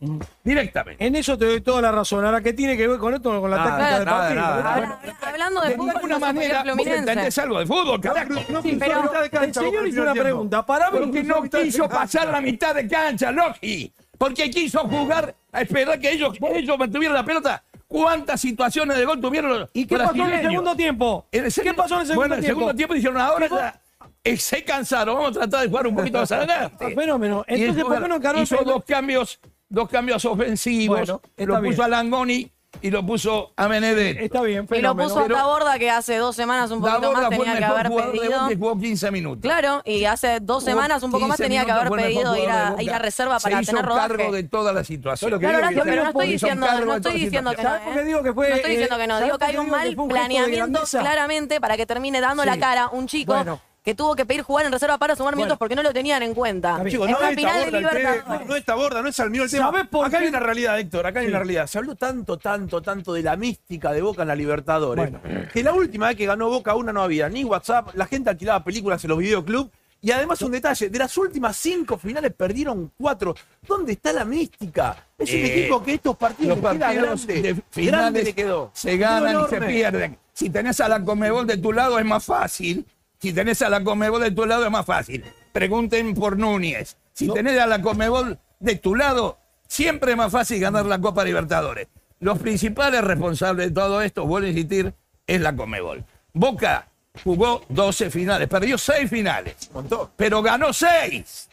[0.45, 1.05] Directamente.
[1.05, 2.25] En eso te doy toda la razón.
[2.25, 3.41] Ahora, ¿qué tiene que ver con esto?
[3.41, 4.41] Con la Nada, táctica del partido.
[4.41, 8.01] nada, Habla- Hablando de, De fútbol, ninguna no se manera, vos entendés algo de fútbol,
[8.01, 8.35] carajo.
[8.63, 10.65] Sí, pero- El señor hizo una pregunta.
[10.65, 13.93] Para Porque no quiso pasar la mitad de cancha, Logi.
[14.17, 17.63] Porque quiso jugar a esperar que ellos, ellos mantuvieran la pelota.
[17.89, 21.27] ¿Cuántas situaciones de gol tuvieron los ¿Y qué pasó en el segundo tiempo?
[21.31, 22.61] En el ¿Qué pasó en el segundo bueno, en el tiempo?
[22.61, 23.81] segundo tiempo dijeron, ahora
[24.27, 26.77] ya, eh, se cansaron, vamos a tratar de jugar un poquito más adelante.
[26.87, 27.45] Ah, fenómeno.
[27.49, 31.63] Y Entonces, ¿por qué no el Hizo dos cambios, dos cambios ofensivos, Bueno, lo puso
[31.63, 31.81] bien.
[31.83, 32.53] a Langoni
[32.83, 34.19] y lo puso a Benedet.
[34.21, 37.57] Está bien, Y lo puso a Taborda, que hace dos semanas un poquito más tenía
[37.57, 38.51] que haber pedido.
[38.51, 39.43] Y jugó 15 minutos.
[39.43, 42.75] Claro, y hace dos semanas un poco más 15 tenía que haber pedido ir a,
[42.81, 44.09] ir a reserva Se para hizo tener rodaje.
[44.09, 45.39] cargo de toda la situación.
[45.39, 47.75] Claro, Horacio, pero no estoy Se hizo diciendo, no estoy diciendo que no.
[47.77, 48.05] ¿eh?
[48.05, 49.71] digo que fue, no estoy eh, diciendo que no, ¿sabes digo que hay un que
[49.71, 53.35] mal planeamiento claramente para que termine dando la cara un chico.
[53.87, 56.35] Que tuvo que pedir jugar en reserva para sumar minutos porque no lo tenían en
[56.35, 56.83] cuenta.
[56.89, 58.49] Chicos, es no es final de tema, Libertadores.
[58.49, 59.67] no es Taborda, no es Almirón el tema.
[59.67, 60.29] ¿Sabés por Acá hay qué?
[60.31, 61.31] una realidad, Héctor, acá hay Sí.
[61.31, 61.67] una realidad.
[61.69, 65.13] Se habló tanto, tanto, tanto de la mística de Boca en la Libertadores,
[65.53, 68.65] que la última vez que ganó Boca una no había ni WhatsApp, la gente alquilaba
[68.65, 69.71] películas en los videoclubs,
[70.03, 73.37] y además un detalle, de las últimas cinco finales perdieron cuatro.
[73.69, 74.97] ¿Dónde está la mística?
[75.17, 77.35] Es un Eh, equipo que estos partidos Los partidos grande.
[77.35, 78.71] de grande finales le quedó.
[78.75, 80.19] se ganan y se pierden.
[80.33, 82.85] Si tenés a la Comebol de tu lado es más fácil.
[83.19, 85.25] Si tenés a la Comebol de tu lado es más fácil.
[85.53, 86.97] Pregunten por Núñez.
[87.13, 91.25] Si tenés a la Comebol de tu lado, siempre es más fácil ganar la Copa
[91.25, 91.89] Libertadores.
[92.21, 94.95] Los principales responsables de todo esto, vuelvo a insistir,
[95.27, 96.05] es la Comebol.
[96.33, 96.89] Boca
[97.25, 99.71] jugó 12 finales, perdió 6 finales,
[100.17, 101.49] pero ganó 6.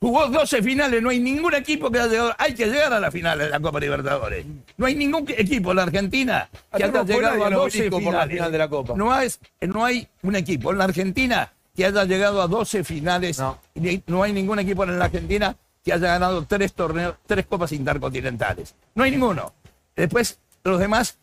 [0.00, 2.34] Jugó 12 finales, no hay ningún equipo que haya llegado.
[2.38, 4.46] Hay que llegar a la final de la Copa Libertadores.
[4.78, 8.04] No hay ningún equipo en la Argentina que haya llegado a al 12 obelisco por
[8.04, 8.34] la finales.
[8.36, 8.94] final de la Copa.
[8.96, 9.28] No, hay,
[9.60, 13.38] no hay un equipo en la Argentina que haya llegado a 12 finales.
[13.38, 14.22] No.
[14.22, 18.74] hay ningún equipo en la Argentina que haya ganado tres torneos, tres copas intercontinentales.
[18.94, 19.52] No hay ninguno.
[19.94, 21.18] Después, los demás,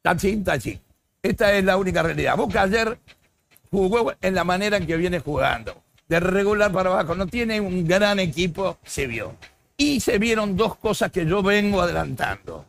[0.00, 0.80] tachín, tachín.
[1.24, 2.36] Esta es la única realidad.
[2.36, 2.98] Boca ayer
[3.68, 5.82] jugó en la manera en que viene jugando.
[6.08, 7.14] De regular para abajo.
[7.14, 9.36] No tiene un gran equipo, se vio.
[9.76, 12.66] Y se vieron dos cosas que yo vengo adelantando.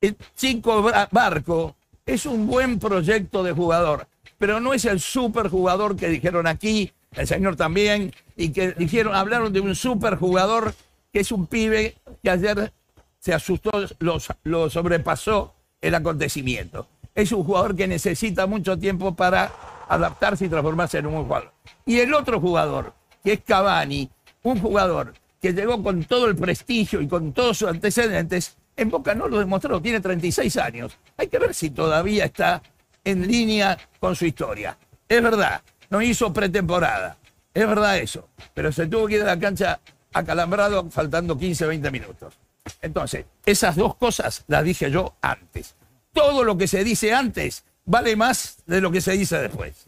[0.00, 4.06] El chico Barco es un buen proyecto de jugador,
[4.38, 9.52] pero no es el superjugador que dijeron aquí, el señor también, y que dijeron, hablaron
[9.52, 10.74] de un superjugador
[11.12, 12.72] que es un pibe que ayer
[13.18, 13.70] se asustó,
[14.44, 16.86] lo sobrepasó el acontecimiento.
[17.14, 19.52] Es un jugador que necesita mucho tiempo para
[19.90, 21.52] adaptarse y transformarse en un buen jugador.
[21.84, 24.08] Y el otro jugador, que es Cavani,
[24.44, 25.12] un jugador
[25.42, 29.40] que llegó con todo el prestigio y con todos sus antecedentes, en Boca no lo
[29.40, 30.96] demostró, tiene 36 años.
[31.16, 32.62] Hay que ver si todavía está
[33.02, 34.78] en línea con su historia.
[35.08, 35.60] Es verdad,
[35.90, 37.18] no hizo pretemporada,
[37.52, 39.80] es verdad eso, pero se tuvo que ir a la cancha
[40.12, 42.38] acalambrado faltando 15, 20 minutos.
[42.80, 45.74] Entonces, esas dos cosas las dije yo antes.
[46.12, 49.84] Todo lo que se dice antes vale más de lo que se dice después.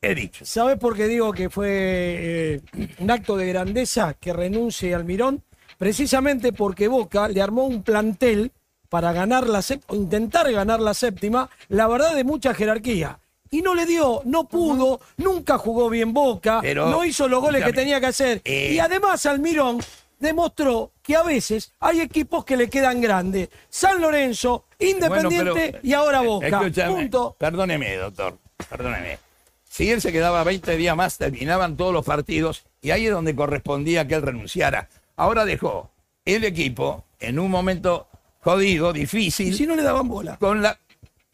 [0.00, 0.44] He dicho.
[0.44, 2.60] ¿Sabes por qué digo que fue eh,
[2.98, 5.42] un acto de grandeza que renuncie Almirón?
[5.76, 8.52] Precisamente porque Boca le armó un plantel
[8.88, 13.18] para ganar la intentar ganar la séptima, la verdad de mucha jerarquía.
[13.50, 17.64] Y no le dio, no pudo, nunca jugó bien Boca, Pero, no hizo los goles
[17.64, 18.42] que tenía que hacer.
[18.44, 19.80] eh, y además Almirón
[20.18, 23.48] demostró que a veces hay equipos que le quedan grandes.
[23.68, 26.62] San Lorenzo, Independiente Bueno, pero- y ahora Boca.
[26.88, 27.36] Punto.
[27.38, 28.38] Perdóneme, doctor.
[28.68, 29.18] Perdóneme.
[29.68, 33.34] Si él se quedaba 20 días más, terminaban todos los partidos y ahí es donde
[33.34, 34.88] correspondía que él renunciara.
[35.16, 35.90] Ahora dejó
[36.24, 38.06] el equipo en un momento
[38.40, 39.48] jodido, difícil.
[39.48, 40.36] ¿Y si no le daban bola?
[40.38, 40.78] Con la.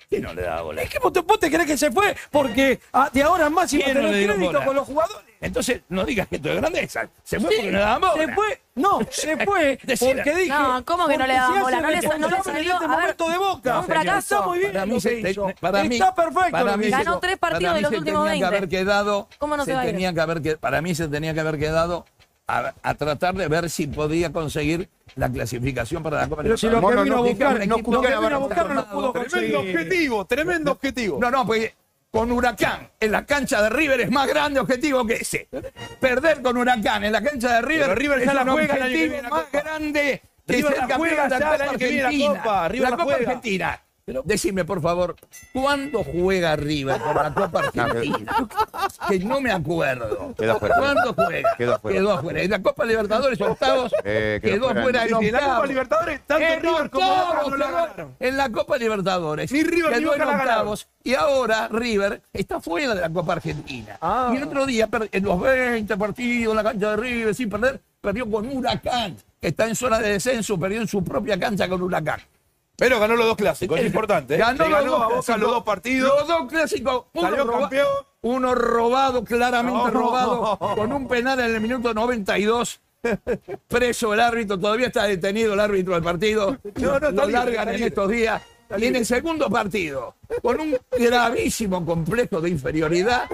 [0.08, 0.82] ¿Qué no le daba bola?
[0.82, 2.80] Es que vos te, vos te crees que se fue porque
[3.12, 4.64] de ahora en más iba a ¿Quién no tener dio crédito bola?
[4.64, 5.29] con los jugadores.
[5.42, 7.08] Entonces, no digas que esto es grandeza.
[7.24, 8.14] Se fue Sí, porque no le daban bola.
[8.26, 9.78] Se fue, no, se fue
[10.14, 10.48] porque dije.
[10.50, 11.80] No, ¿cómo que no le daban se bola?
[11.80, 13.78] No le- no le salió- en este ver, momento de Boca.
[13.78, 14.34] un fracaso.
[14.36, 15.50] Está muy bien Para mí, lo se, que te- hizo.
[15.60, 16.90] para mí- Está perfecto para mí se-.
[16.90, 18.56] Ganó tres partidos para de los se últimos tenía que 20.
[18.56, 19.92] haber quedado, ¿Cómo no se va a ir?
[19.92, 22.04] tenía que haber para mí se tenía que haber quedado
[22.46, 26.68] a, a tratar de ver si podía conseguir la clasificación para la Copa Pero si
[26.68, 29.12] lo que vino a buscar, no lo pudo formado.
[29.12, 31.18] Tremendo objetivo, tremendo objetivo.
[31.20, 31.72] No, no, pues
[32.10, 35.48] con Huracán en la cancha de River es más grande objetivo que ese.
[36.00, 38.82] Perder con Huracán en la cancha de River, River es ya la un juega el
[38.82, 39.60] año que objetivo viene la más Copa.
[39.60, 42.02] grande que River ser la campeón juega de la ya el Copa año que viene
[42.02, 42.42] la Argentina.
[42.42, 43.30] Copa, River la la Copa juega.
[43.30, 43.82] Argentina.
[44.10, 45.14] Pero decime, por favor,
[45.52, 48.34] ¿cuándo juega River por la Copa Argentina?
[49.08, 50.34] que no me acuerdo.
[50.36, 50.74] Quedó afuera.
[50.78, 51.54] ¿Cuándo juega?
[51.56, 51.96] Quedó afuera.
[51.98, 52.42] Quedó afuera.
[52.42, 55.68] En la Copa Libertadores, octavos, Eh, quedó, afuera en Sí, en la Copa octavos.
[55.68, 58.16] Libertadores, tanto En River como Boca octavos no la quedó ganaron.
[58.18, 59.52] En la Copa Libertadores.
[59.52, 60.88] Ni River ni quedó Boca en octavos.
[61.04, 63.96] Y ahora River está fuera de la Copa Argentina.
[64.00, 64.32] Ah.
[64.34, 67.80] Y el otro día, en los 20 partidos en la cancha de River, sin perder,
[68.00, 71.80] perdió con Huracán, que está en zona de descenso, perdió en su propia cancha con
[71.80, 72.20] Huracán.
[72.80, 74.34] Pero ganó los dos clásicos, es importante.
[74.34, 74.38] ¿eh?
[74.38, 75.40] Ganó, los ganó dos a Boca clásicos.
[75.40, 76.18] los dos partidos.
[76.18, 77.04] Los dos clásicos.
[77.12, 77.86] Uno, Salió roba- campeón.
[78.22, 79.90] uno robado, claramente No.
[79.90, 82.80] robado, con un penal en el minuto 92.
[83.68, 86.58] Preso el árbitro, todavía está detenido el árbitro del partido.
[86.80, 88.42] No, no, Lo largan en estos días.
[88.78, 93.24] Y en el segundo partido, con un gravísimo complejo de inferioridad,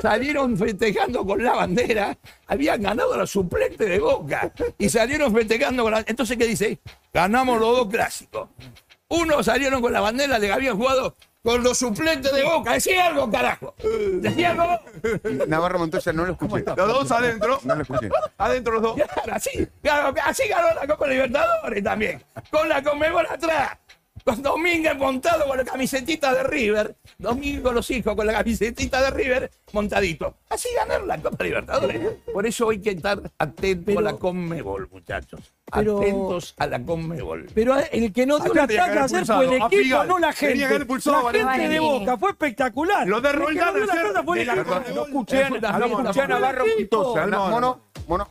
[0.00, 2.16] salieron festejando con la bandera.
[2.46, 4.52] Habían ganado a los suplentes de Boca.
[4.78, 6.04] Y salieron festejando con la.
[6.06, 6.78] Entonces, ¿qué dice?
[7.12, 8.48] Ganamos los dos clásicos.
[9.08, 12.72] Unos salieron con la bandera de que habían jugado con los suplentes de Boca.
[12.72, 13.74] Decía algo, carajo.
[14.14, 14.80] Decía algo.
[15.46, 16.64] Navarro Montoya no lo escuché.
[16.64, 17.60] Los dos adentro.
[17.64, 18.08] No lo escuché.
[18.38, 18.94] Adentro los dos.
[18.96, 19.68] Claro, así.
[19.82, 22.24] Claro, así ganó la Copa Libertadores también.
[22.50, 23.78] Con la Conmebol atrás.
[24.22, 26.96] Con Domínguez montado con la camisetita de River.
[27.18, 30.36] Domínguez con los hijos con la camisetita de River montadito.
[30.48, 32.00] Así ganar la Copa Libertadores.
[32.32, 35.40] Por eso hay que estar atentos a la Conmebol, muchachos.
[35.70, 37.48] Atentos a la Conmebol.
[37.54, 40.84] Pero el que no dio un ataque ayer fue el equipo, no la gente.
[40.86, 43.06] Pulsado, la gente de Boca fue espectacular.
[43.06, 43.74] Lo de Roldán
[44.14, 45.04] no fue el equipo.
[45.04, 45.50] Escuché.
[45.50, 48.30] Mono, mono.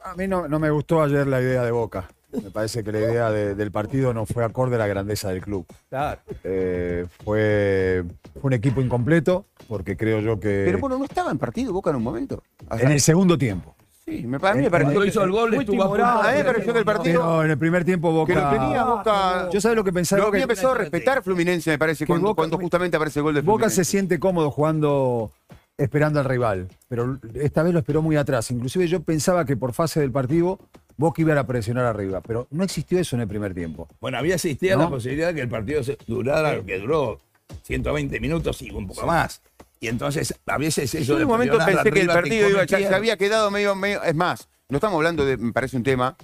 [0.00, 2.08] A mí no, no me gustó ayer la idea de Boca.
[2.30, 5.66] Me parece que la idea del partido no fue acorde a la grandeza del club.
[5.88, 6.20] Claro.
[6.44, 8.04] Eh, fue,
[8.34, 10.64] fue, un equipo incompleto, porque creo yo que.
[10.66, 12.42] Pero bueno, no estaba en partido Boca en un momento.
[12.70, 13.74] En el segundo tiempo.
[14.04, 14.70] Sí, me parece.
[14.70, 17.22] Cuando hizo el gol, estuvo a mí me pareció que partido.
[17.22, 18.34] No, en el primer tiempo Boca.
[18.34, 19.50] Que tenía ah, Boca.
[19.50, 20.22] Yo sabía lo que pensaba.
[20.22, 23.64] Lo que empezó a respetar Fluminense, me parece, cuando, justamente aparece el gol de Fluminense.
[23.64, 25.30] Boca se siente cómodo jugando
[25.78, 28.50] esperando al rival, pero esta vez lo esperó muy atrás.
[28.50, 30.58] Inclusive yo pensaba que por fase del partido
[30.96, 33.88] Boca iba a presionar arriba, pero no existió eso en el primer tiempo.
[34.00, 37.20] Bueno, había existido la posibilidad de que el partido durara lo que duró,
[37.62, 39.40] 120 minutos y un poco más.
[39.78, 41.04] Y entonces a veces eso...
[41.04, 44.02] Yo en un momento pensé que el partido iba, ya, se había quedado medio, medio...
[44.02, 46.16] Es más, no estamos hablando de, me parece un tema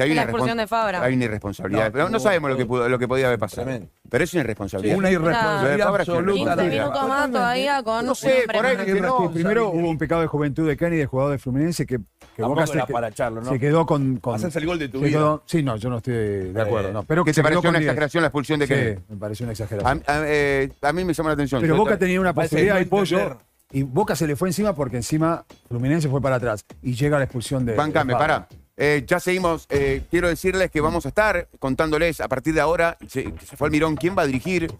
[0.00, 1.86] hay, una irresponsabilidad.
[1.86, 3.70] No, pero no sabemos lo que, pudo, lo que podía haber pasado.
[4.08, 4.96] Pero es una irresponsabilidad.
[4.96, 9.30] una irresponsabilidad 15 minutos más todavía con No sé, por ahí que no.
[9.32, 13.86] Primero hubo un pecado de juventud de Cani, de jugador de Fluminense, que, se, quedó
[13.86, 14.16] con.
[14.18, 15.40] con- Hacerse el gol de tu vida.
[15.46, 16.92] sí, no, yo no estoy de eh, acuerdo.
[16.92, 19.52] No, pero que se pareció una exageración la expulsión de que Sí, me pareció una
[19.52, 20.02] exageración.
[20.06, 21.60] a- mí eh, me llama la atención.
[21.60, 23.38] Pero Boca tenía una posibilidad de pollo.
[23.72, 26.64] Y Boca se le fue encima porque encima Fluminense fue para atrás.
[26.82, 27.74] Y llega la expulsión de.
[27.74, 28.48] Bancame, de pará.
[28.82, 29.66] Eh, ya seguimos.
[29.68, 33.68] Eh, quiero decirles que vamos a estar contándoles a partir de ahora, se, se fue
[33.68, 34.72] Almirón, quién va a dirigir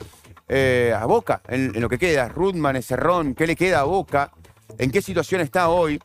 [0.48, 2.26] eh, a Boca en, lo que queda.
[2.26, 4.32] Rudman, Cerrón, qué le queda a Boca,
[4.78, 6.01] en qué situación está hoy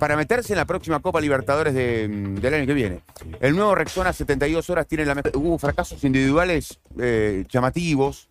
[0.00, 3.00] para meterse en la próxima Copa Libertadores mm, del año que viene.
[3.38, 6.80] El nuevo Rexona, 72 horas, tiene la Hubo fracasos individuales
[7.50, 8.27] llamativos.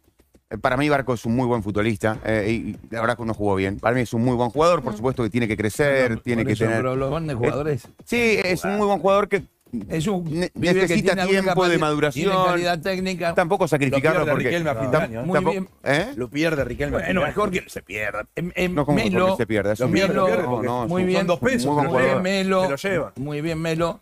[0.50, 3.24] Eh, para mí Barco es un muy buen futbolista eh, y la verdad es que
[3.24, 3.80] uno jugó bien.
[3.80, 4.98] Para mí es un muy buen jugador, por ah.
[4.98, 6.78] supuesto que tiene que crecer, no, tiene que eso, tener...
[6.78, 7.86] Pero los grandes eh, jugadores...
[7.86, 9.44] Eh, sí, es un muy buen jugador que
[9.90, 12.32] es un necesita que tiempo de maduración.
[12.32, 13.34] Tiene calidad técnica.
[13.34, 15.26] Tampoco sacrificarlo porque Riquelme a fin de año, ¿eh?
[15.26, 15.52] Muy ¿tampoco?
[15.52, 15.70] bien.
[15.84, 16.14] ¿Eh?
[16.16, 16.98] Lo pierde Riquelme.
[16.98, 18.26] Bueno, mejor que se pierda.
[18.36, 19.74] Eh, eh, no como Melo, se pierda.
[19.88, 21.20] Melo, Melo, no, no, muy bien.
[21.20, 21.76] Son dos pesos.
[21.76, 23.14] Muy, buen Melo, lo lleva.
[23.18, 24.00] muy bien Melo.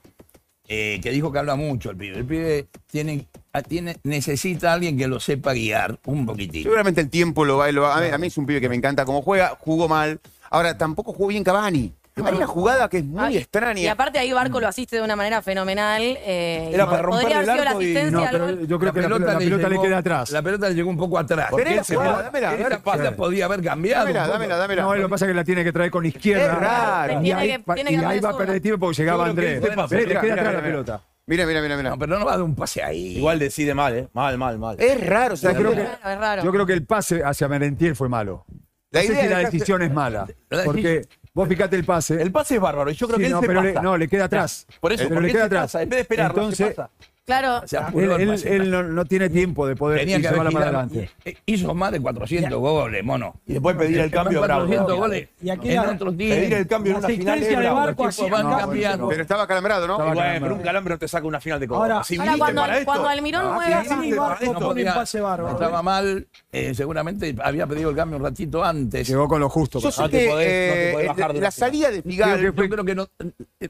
[0.68, 2.18] Eh, que dijo que habla mucho el pibe.
[2.18, 6.63] El pibe tiene, ah, tiene, necesita a alguien que lo sepa guiar un poquitín.
[6.63, 7.97] Seguramente el tiempo lo va y lo va.
[7.97, 10.20] A mí, a mí es un pibe que me encanta cómo juega, jugó mal.
[10.49, 11.93] Ahora, tampoco jugó bien Cavani.
[12.24, 13.80] Hay una jugada que es muy Ay, extraña.
[13.82, 16.01] Y aparte ahí Barco lo asiste de una manera fenomenal.
[16.01, 17.93] Eh, Era para romper el arco y...
[18.09, 20.32] No, pero yo creo la que la pelota, la pelota le, llegó, le, queda atrás.
[20.32, 21.47] La pelota le llegó un poco atrás.
[21.51, 24.05] Porque ese, dámela, esa pasa podía haber cambiado.
[24.05, 24.82] Dámela, dámela, dámela.
[24.84, 26.45] No, lo que pasa es que la tiene que traer con izquierda.
[26.45, 27.22] Es raro.
[27.22, 29.61] Y ahí, que, y ahí va a perder tiempo porque llegaba Andrés.
[29.61, 31.01] Le queda atrás la pelota.
[31.28, 31.89] Mira, mira, mira, mira.
[31.89, 33.18] No, pero no va de un pase ahí.
[33.18, 34.07] Igual decide mal, ¿eh?
[34.13, 34.80] Mal, mal, mal.
[34.80, 36.43] Es raro, o yo creo que, raro, es raro.
[36.43, 38.45] Yo creo que el pase hacia Merentiel fue malo.
[38.91, 40.28] La, idea sé si la decisión es mala.
[40.63, 42.21] Porque Vos fijate el pase.
[42.21, 42.89] El pase es bárbaro.
[42.89, 43.73] Y yo creo sí, que él no, se pero pasa.
[43.73, 44.65] Le, no, le queda atrás.
[44.79, 45.63] Por eso, pero le queda atrás.
[45.63, 45.83] Pasa.
[45.83, 46.89] En vez de esperar, Entonces, se pasa.
[47.25, 47.61] Claro.
[47.63, 50.55] O sea, él, él, él no, no, tiene tiempo de poder Tenía que haber más
[50.55, 51.09] adelante.
[51.47, 52.55] Hizo más de 400 ya.
[52.55, 53.41] goles, mono.
[53.47, 55.01] Y después pedir el, cambio de 400 bravo.
[55.01, 55.29] goles.
[55.41, 56.38] Y aquí en otros días.
[56.38, 58.29] Pedir el cambio en una final de barco así.
[58.29, 59.93] No, pero estaba calambrado, ¿no?
[59.93, 60.45] Estaba bueno, calambrado.
[60.45, 61.81] pero un calambre no te saca una final de copa.
[61.81, 65.53] Ahora, si ahora cuando, para cuando Almirón juega así, barco pone un pase bárbaro.
[65.55, 69.08] Estaba mal eh, seguramente había pedido el cambio un ratito antes.
[69.08, 69.80] Llegó con lo justo.
[69.80, 72.41] Yo que, eh, eh, la, salida de Figal.
[72.41, 73.08] Yo, creo que no.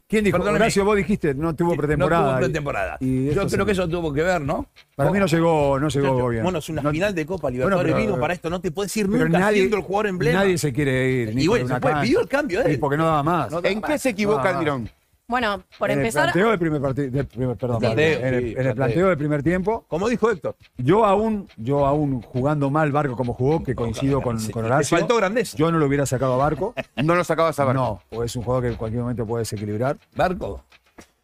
[0.08, 0.38] ¿Quién dijo?
[0.38, 0.58] Perdóname.
[0.58, 2.24] Horacio, vos dijiste, no tuvo pretemporada.
[2.24, 2.98] No tuvo pretemporada.
[3.00, 4.68] Y, y yo creo que eso tuvo que ver, ¿no?
[4.96, 6.44] Para mí no llegó, no llegó yo, bien.
[6.44, 8.50] Bueno, es una no, final de Copa Libertadores bueno, vino para esto.
[8.50, 10.40] No te puedes ir nunca nadie, siendo el jugador emblema.
[10.40, 11.40] Nadie se quiere ir.
[11.40, 12.72] Y bueno, se pidió el cambio, ¿eh?
[12.72, 13.52] Sí, porque no daba más.
[13.64, 14.90] ¿En qué se equivoca Almirón?
[15.28, 16.28] Bueno, por en empezar.
[16.28, 17.08] El planteo del primer partido.
[17.08, 19.86] En, el, planteo, del primer tiempo.
[19.88, 20.56] Como dijo Héctor.
[20.78, 25.18] Yo aún, yo aún jugando mal Barco como jugó, que coincido con, sí, con Faltó
[25.18, 25.58] grandeza.
[25.58, 26.76] Yo no lo hubiera sacado a Barco.
[26.96, 28.02] no lo sacabas a Barco.
[28.12, 29.98] No, O es un jugador que en cualquier momento puede desequilibrar.
[30.16, 30.64] Barco.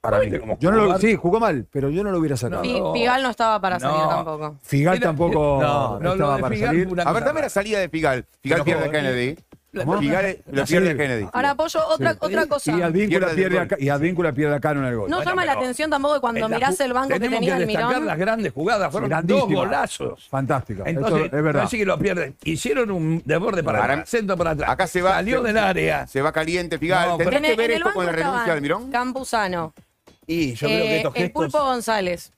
[0.02, 0.32] Para mí.
[0.60, 2.64] Yo no lo, sí, jugó mal, pero yo no lo hubiera sacado.
[2.64, 2.94] No.
[2.94, 4.58] Figal no estaba para salir tampoco.
[4.64, 5.60] Figal tampoco
[6.02, 6.90] no, estaba para salir.
[7.06, 8.26] A ver, dame la salida de Figal.
[8.42, 9.38] Figal pierde Kennedy.
[9.72, 11.28] Pigares, lo pierde Kennedy.
[11.32, 12.78] Ahora apoyo otra, otra cosa.
[12.78, 15.10] Y Advíncula pierde, pierde, acá, y pierde acá en el gol.
[15.10, 18.06] No bueno, llama la atención tampoco cuando mirás el banco que tenía que destacar Mirón.
[18.06, 20.28] las grandes jugadas, fueron dos golazos.
[20.30, 20.84] Fantástica.
[20.86, 21.64] Entonces, Eso es verdad.
[21.64, 22.36] Así que lo pierden.
[22.44, 24.70] Hicieron un desborde para, para, centro para atrás.
[24.70, 25.12] Acá se va.
[25.12, 26.08] Salió se, del área.
[26.08, 27.12] Se va caliente, Pigares.
[27.12, 28.92] No, ¿Tendrás que ver esto con la renuncia de Mirón?
[28.92, 29.74] Campuzano.
[30.28, 32.34] Y yo creo que eh, estos El Pulpo González.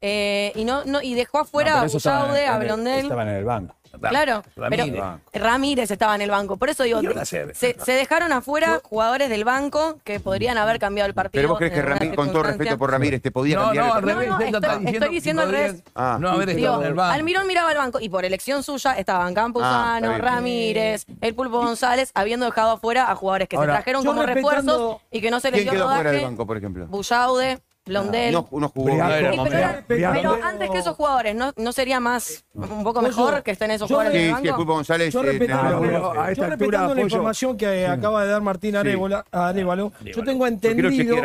[0.00, 3.00] Eh, y, no, y dejó afuera a Usaude, a Blondel.
[3.00, 3.74] Estaban en el banco.
[4.00, 5.02] Claro, Ramírez.
[5.32, 6.56] Ramírez estaba en el banco.
[6.56, 11.40] Por eso digo, se, dejaron afuera jugadores del banco que podrían haber cambiado el partido.
[11.40, 14.14] Pero vos crees que Ramírez, con todo respeto por Ramírez, te podía cambiar el partido.
[14.14, 15.82] No, no, estoy, estoy diciendo, al revés.
[15.94, 16.18] Ah.
[16.20, 17.12] No, haber estado en el banco.
[17.12, 22.10] Almirón miraba el banco y por elección suya estaban Campuzano, ah, Ramírez, el Pulpo González,
[22.14, 25.62] habiendo dejado afuera a jugadores que se trajeron como refuerzos y que no se les
[25.62, 25.94] dio rodaje.
[25.94, 26.86] Fuera del banco, por ejemplo?
[26.86, 27.58] Bullaude.
[27.88, 28.32] Blondel.
[28.32, 28.72] No, pero,
[29.86, 33.88] pero antes que esos jugadores, ¿no, ¿no sería más un poco mejor que estén esos
[33.88, 34.12] jugadores?
[34.12, 35.12] Sí, sí, el González.
[35.12, 39.92] Yo eh, a esta yo respetando la información que acaba de dar Martín Arevalo, Arevalo,
[40.04, 41.16] yo tengo entendido,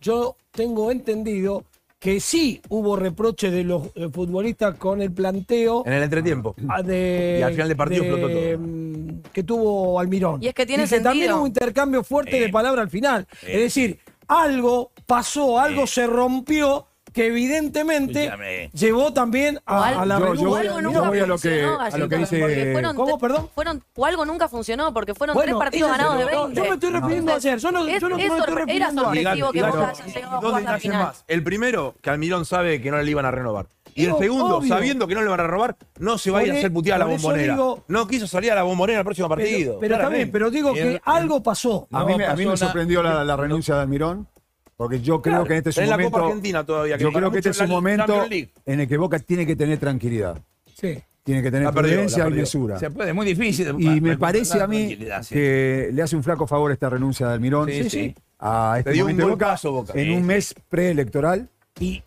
[0.00, 1.64] yo tengo entendido
[1.98, 6.54] que sí hubo reproche de los eh, futbolistas con el planteo En el entretiempo.
[6.84, 8.58] de, Y al final del partido explotó todo.
[8.58, 10.42] Mm, que tuvo Almirón.
[10.42, 11.10] Y es que tiene que sentido.
[11.10, 13.26] también hubo un intercambio fuerte de palabra al final.
[13.42, 13.98] Es decir,
[14.28, 18.30] algo pasó, algo se rompió que evidentemente
[18.74, 21.64] llevó también a, a la yo, yo voy, algo nunca yo voy a lo que,
[21.64, 22.72] a lo que dice...
[22.72, 23.48] Fueron, ¿Cómo, perdón?
[23.54, 26.54] Fueron, o algo nunca funcionó porque fueron bueno, tres partidos ganados de 20.
[26.54, 27.32] yo me estoy refiriendo no.
[27.32, 27.58] a ayer.
[27.58, 30.60] Yo no, es, yo no, es estoy refiriendo era sorpresivo que vos hayas llegado a
[30.60, 31.04] la final.
[31.06, 31.24] Más.
[31.26, 33.66] El primero, que Almirón sabe que no le iban a renovar.
[33.96, 36.52] Y el segundo, sabiendo que no le van a robar, no se va a ir
[36.52, 37.56] a hacer putear a la bombonera.
[37.88, 39.78] No quiso salir a la bombonera el próximo partido.
[39.80, 41.88] Pero, también, pero digo que algo pasó.
[41.90, 44.28] A, mí, me, sorprendió la, renuncia de Almirón.
[44.76, 46.02] Porque yo creo claro, que este es un momento.
[46.02, 48.26] La Copa Argentina todavía, yo creo que este es un momento
[48.66, 50.38] en el que Boca tiene que tener tranquilidad.
[50.74, 50.98] Sí.
[51.26, 52.78] Tiene que tener prudencia y mesura.
[52.78, 53.74] Se puede, muy difícil.
[53.78, 54.96] Y me parece a mí
[55.28, 58.14] que le hace un flaco favor esta renuncia de Almirón sí, sí.
[58.38, 59.56] a este momento un Boca,
[59.94, 61.48] en un mes preelectoral.
[61.80, 62.02] Y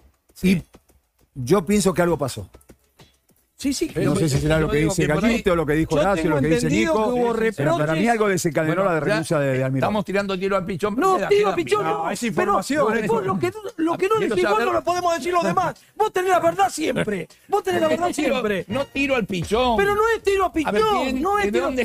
[1.42, 2.50] yo pienso que algo pasó.
[3.60, 6.40] Sí, sí, no sé si será lo que dice Gallito, lo que dijo Horacio, lo
[6.40, 7.36] que dice Nico.
[7.58, 9.90] pero para mí algo desencadenó la renuncia de, Almirón.
[9.90, 10.96] Estamos tirando hielo al pichón.
[10.96, 11.84] No, tiro al pichón.
[11.84, 12.88] No, es información.
[13.26, 15.76] lo que, lo que no decís vos no lo podemos decir los demás.
[15.94, 17.28] Vos tenés la verdad siempre.
[17.50, 18.64] Vos tenés la verdad siempre.
[18.70, 19.76] No tiro al pichón.
[19.76, 21.22] Pero no es tiro al pichón.
[21.22, 21.84] no es ¿De dónde?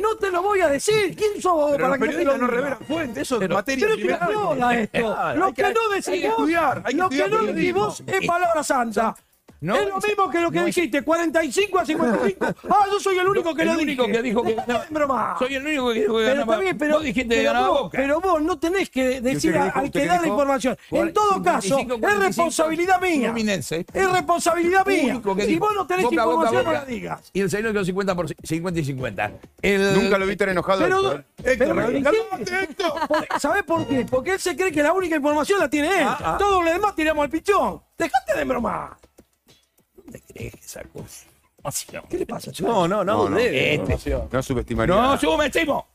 [0.00, 1.16] No, te lo voy a decir.
[1.16, 3.22] ¿Quién sos vos para que te no revelan fuentes?
[3.22, 5.16] Eso es materia Pero es esto.
[5.34, 6.48] Lo que no decís vos,
[6.94, 9.16] lo que no decís vos es palabra santa.
[9.60, 12.46] Es lo mismo que lo que dijiste, 45 a 55.
[12.70, 14.16] Ah, yo soy el único que el lo único dije.
[14.16, 14.86] que dijo que ganaba.
[14.90, 15.36] Broma.
[15.38, 16.58] Soy el único que dijo que ganaba.
[16.58, 20.06] Pero pero, vos dijiste que ganaba vos, Pero vos no tenés que decir al que
[20.06, 20.76] da la información.
[20.90, 23.34] En todo caso, es responsabilidad mía.
[23.36, 23.84] Eh.
[23.92, 25.20] Es responsabilidad mía.
[25.36, 27.30] Que si vos no tenés boca, información, no la digas.
[27.32, 29.32] Y el señor quedó 50 por 50 y 50.
[29.94, 30.80] Nunca lo vi tan enojado.
[30.80, 31.98] Pero, Héctor,
[33.38, 34.06] ¿Sabés por qué?
[34.08, 36.06] Porque él se cree que la única información la tiene él.
[36.06, 36.36] Ah, ah.
[36.38, 37.82] Todos los demás tiramos al pichón.
[37.96, 38.96] Dejate de bromar.
[40.08, 41.04] ¿Dónde crees que sacó?
[42.08, 42.72] ¿Qué le pasa, chaval?
[42.74, 43.24] No, no, no.
[43.24, 43.38] No, no.
[43.38, 44.16] Este.
[44.30, 44.94] No subestimaría.
[44.94, 45.86] No subestimo.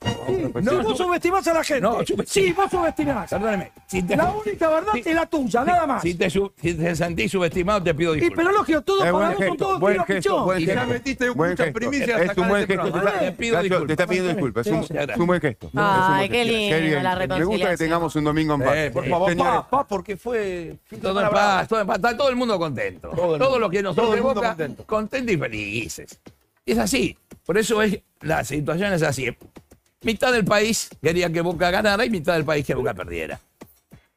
[0.61, 1.81] No, vos subestimas a la gente.
[1.81, 3.29] No, sub- sí, vos subestimas.
[3.29, 3.71] Perdóneme.
[3.87, 6.01] Si te, La única verdad es la tuya, nada más.
[6.01, 8.45] Si te, si te sentís subestimado, te pido Y disculpas.
[8.45, 11.71] pero lógico, todos Eh, para buen son todos buen gesto, buen Y ya metiste muchas
[11.71, 12.91] primicias hasta Es un buen gesto.
[12.91, 13.87] Te está, pido disculpas.
[13.87, 14.67] te está pidiendo disculpas.
[14.67, 15.69] Es un, Muchas buen gesto.
[15.75, 17.35] Ay, qué gesto.
[17.35, 18.75] Me gusta que tengamos un domingo en paz.
[18.75, 20.77] Eh, por eh, favor, Señores, porque fue.
[21.01, 21.95] Todo en paz, todo en paz.
[21.97, 23.09] Está todo el mundo contento.
[23.09, 24.55] Todo Todos los que nos Todo boca,
[24.85, 26.19] contento y feliz dices.
[26.65, 27.17] Es así.
[27.45, 29.35] Por eso es, la situación es así.
[30.01, 33.39] Mitad del país quería que Boca ganara y mitad del país que Boca perdiera.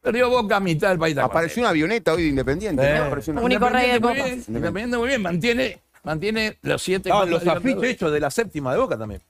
[0.00, 1.18] Perdió Boca, mitad del país.
[1.18, 2.82] Apareció una avioneta hoy de Independiente.
[2.82, 3.04] Eh, ¿no?
[3.04, 3.34] Apareció.
[3.34, 4.22] Único rey de Boca.
[4.22, 7.10] Muy Independiente muy bien, mantiene, mantiene los siete.
[7.12, 9.20] Ah, los afiches hechos de la séptima de Boca también.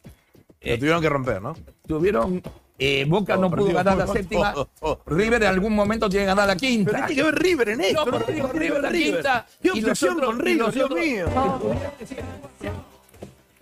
[0.60, 1.56] Lo eh, tuvieron que romper, ¿no?
[1.86, 2.42] Tuvieron
[2.78, 4.52] eh, Boca todo no pudo ganar la todo, séptima.
[4.52, 6.90] Todo, River en algún momento tiene que ganar la quinta.
[6.92, 8.04] Pero tiene que ver River en esto.
[8.04, 9.46] No, pero River, River, River, la quinta.
[9.62, 11.26] Qué obsesión con River, Dios mío.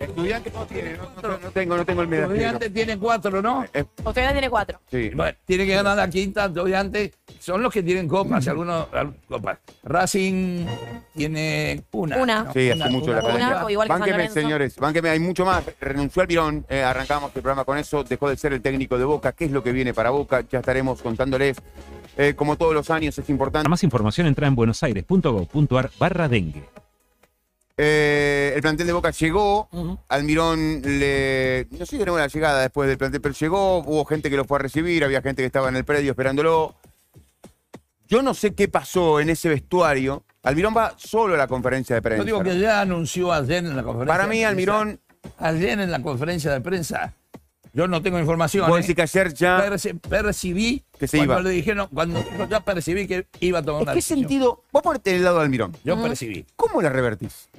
[0.05, 2.23] Estudiante no tiene, no, tengo, el medio.
[2.23, 3.65] Estudiante tiene cuatro, ¿no?
[3.73, 4.79] Eh, Usted tiene cuatro.
[4.89, 5.11] Sí.
[5.13, 7.13] Bueno, tiene que ganar la quinta, estudiante.
[7.39, 8.87] Son los que tienen copas, algunos
[9.27, 9.59] copas.
[9.83, 10.65] Racing
[11.15, 12.17] tiene una.
[12.17, 12.53] Una.
[12.53, 15.63] Sí, hace mucho una, la una, bánqueme, señores, bánqueme, hay mucho más.
[15.79, 19.05] Renunció al Pirón, eh, arrancamos el programa con eso, dejó de ser el técnico de
[19.05, 19.33] Boca.
[19.33, 20.43] ¿Qué es lo que viene para Boca?
[20.49, 21.57] Ya estaremos contándoles.
[22.17, 23.67] Eh, como todos los años es importante.
[23.67, 26.63] Más información entra en buenosaires.gov.ar barra dengue.
[27.77, 29.69] Eh, el plantel de Boca llegó.
[30.07, 31.67] Almirón le.
[31.71, 34.45] No sé si era una llegada después del plantel, pero llegó, hubo gente que lo
[34.45, 36.75] fue a recibir, había gente que estaba en el predio esperándolo.
[38.07, 40.23] Yo no sé qué pasó en ese vestuario.
[40.43, 42.19] Almirón va solo a la conferencia de prensa.
[42.19, 44.13] Yo digo que ya anunció ayer en la conferencia.
[44.13, 44.99] Para mí, Almirón.
[45.39, 47.15] Ayer en la conferencia de prensa.
[47.73, 48.69] Yo no tengo información.
[48.69, 48.95] Vos decís ¿eh?
[48.95, 49.57] que ayer ya.
[49.57, 50.83] Perci percibí.
[50.97, 51.41] Que se cuando iba.
[51.41, 54.63] Le dijeron, cuando ya percibí que iba a tomar ¿En una ¿Qué sentido?
[54.71, 55.75] Vos ponete el lado de Almirón.
[55.83, 56.45] Yo percibí.
[56.55, 57.49] ¿Cómo la revertís?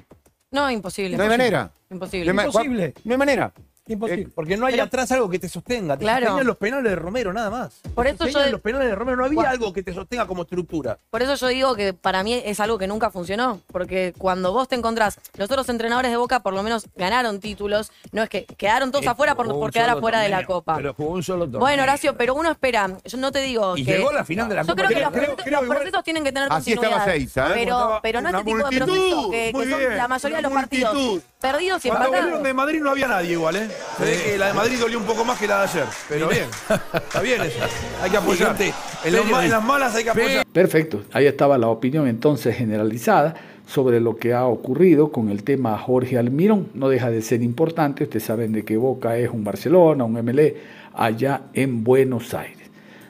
[0.51, 1.17] No, imposible.
[1.17, 1.71] No hay manera.
[1.89, 2.33] Imposible.
[2.33, 2.93] No hay Imposible.
[3.03, 3.53] No hay manera.
[3.87, 4.29] Imposible.
[4.35, 5.95] Porque no hay Pero- atrás algo que te sostenga.
[5.97, 6.25] Te Claro.
[6.27, 7.79] sostenían los penales de Romero, nada más.
[7.95, 10.43] Por Te eso yo- los penales de Romero, no había algo que te sostenga como
[10.43, 10.97] estructura.
[11.09, 14.67] Por eso yo digo que para mí es algo que nunca funcionó, porque cuando vos
[14.67, 18.45] te encontrás, los otros entrenadores de Boca por lo menos ganaron títulos, no es que
[18.45, 20.75] quedaron todos Eh, afuera por, por quedar afuera de la Copa.
[20.77, 21.59] Pero jugó un solo torneo.
[21.59, 23.93] Bueno, Horacio, pero uno espera, yo no te digo Y que...
[23.97, 24.75] llegó a la final de la Yo Copa.
[24.75, 27.13] creo que los, creo- procesos, creo los igual- procesos tienen que tener Así estaba continuidad.
[27.17, 27.51] Seiza, ¿eh?
[27.53, 31.21] Pero, pero no este tipo de procesos que, son bien, la mayoría de los partidos
[31.39, 32.43] perdidos y empatados.
[32.43, 33.69] de Madrid no había nadie igual, ¿eh?
[33.97, 35.85] Se ve que la de Madrid dolió un poco más que la de ayer.
[36.09, 36.45] Pero bien,
[36.93, 37.59] está bien eso.
[38.01, 38.55] Hay que apoyar.
[38.57, 38.73] Gente,
[39.05, 40.45] En, los ma- en las malas hay que apoyar.
[40.45, 43.35] Perfecto, ahí estaba la opinión entonces generalizada
[43.67, 46.67] sobre lo que ha ocurrido con el tema Jorge Almirón.
[46.73, 50.55] No deja de ser importante, ustedes saben de que Boca es un Barcelona, un MLE,
[50.93, 52.55] allá en Buenos Aires.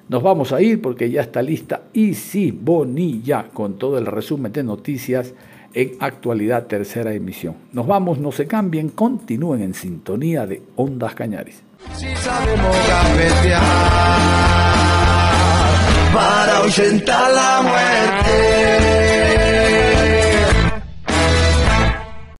[0.09, 4.63] Nos vamos a ir porque ya está lista Isi Bonilla con todo el resumen de
[4.63, 5.34] noticias
[5.74, 7.55] en actualidad tercera emisión.
[7.72, 11.63] Nos vamos, no se cambien, continúen en sintonía de Ondas Cañaris.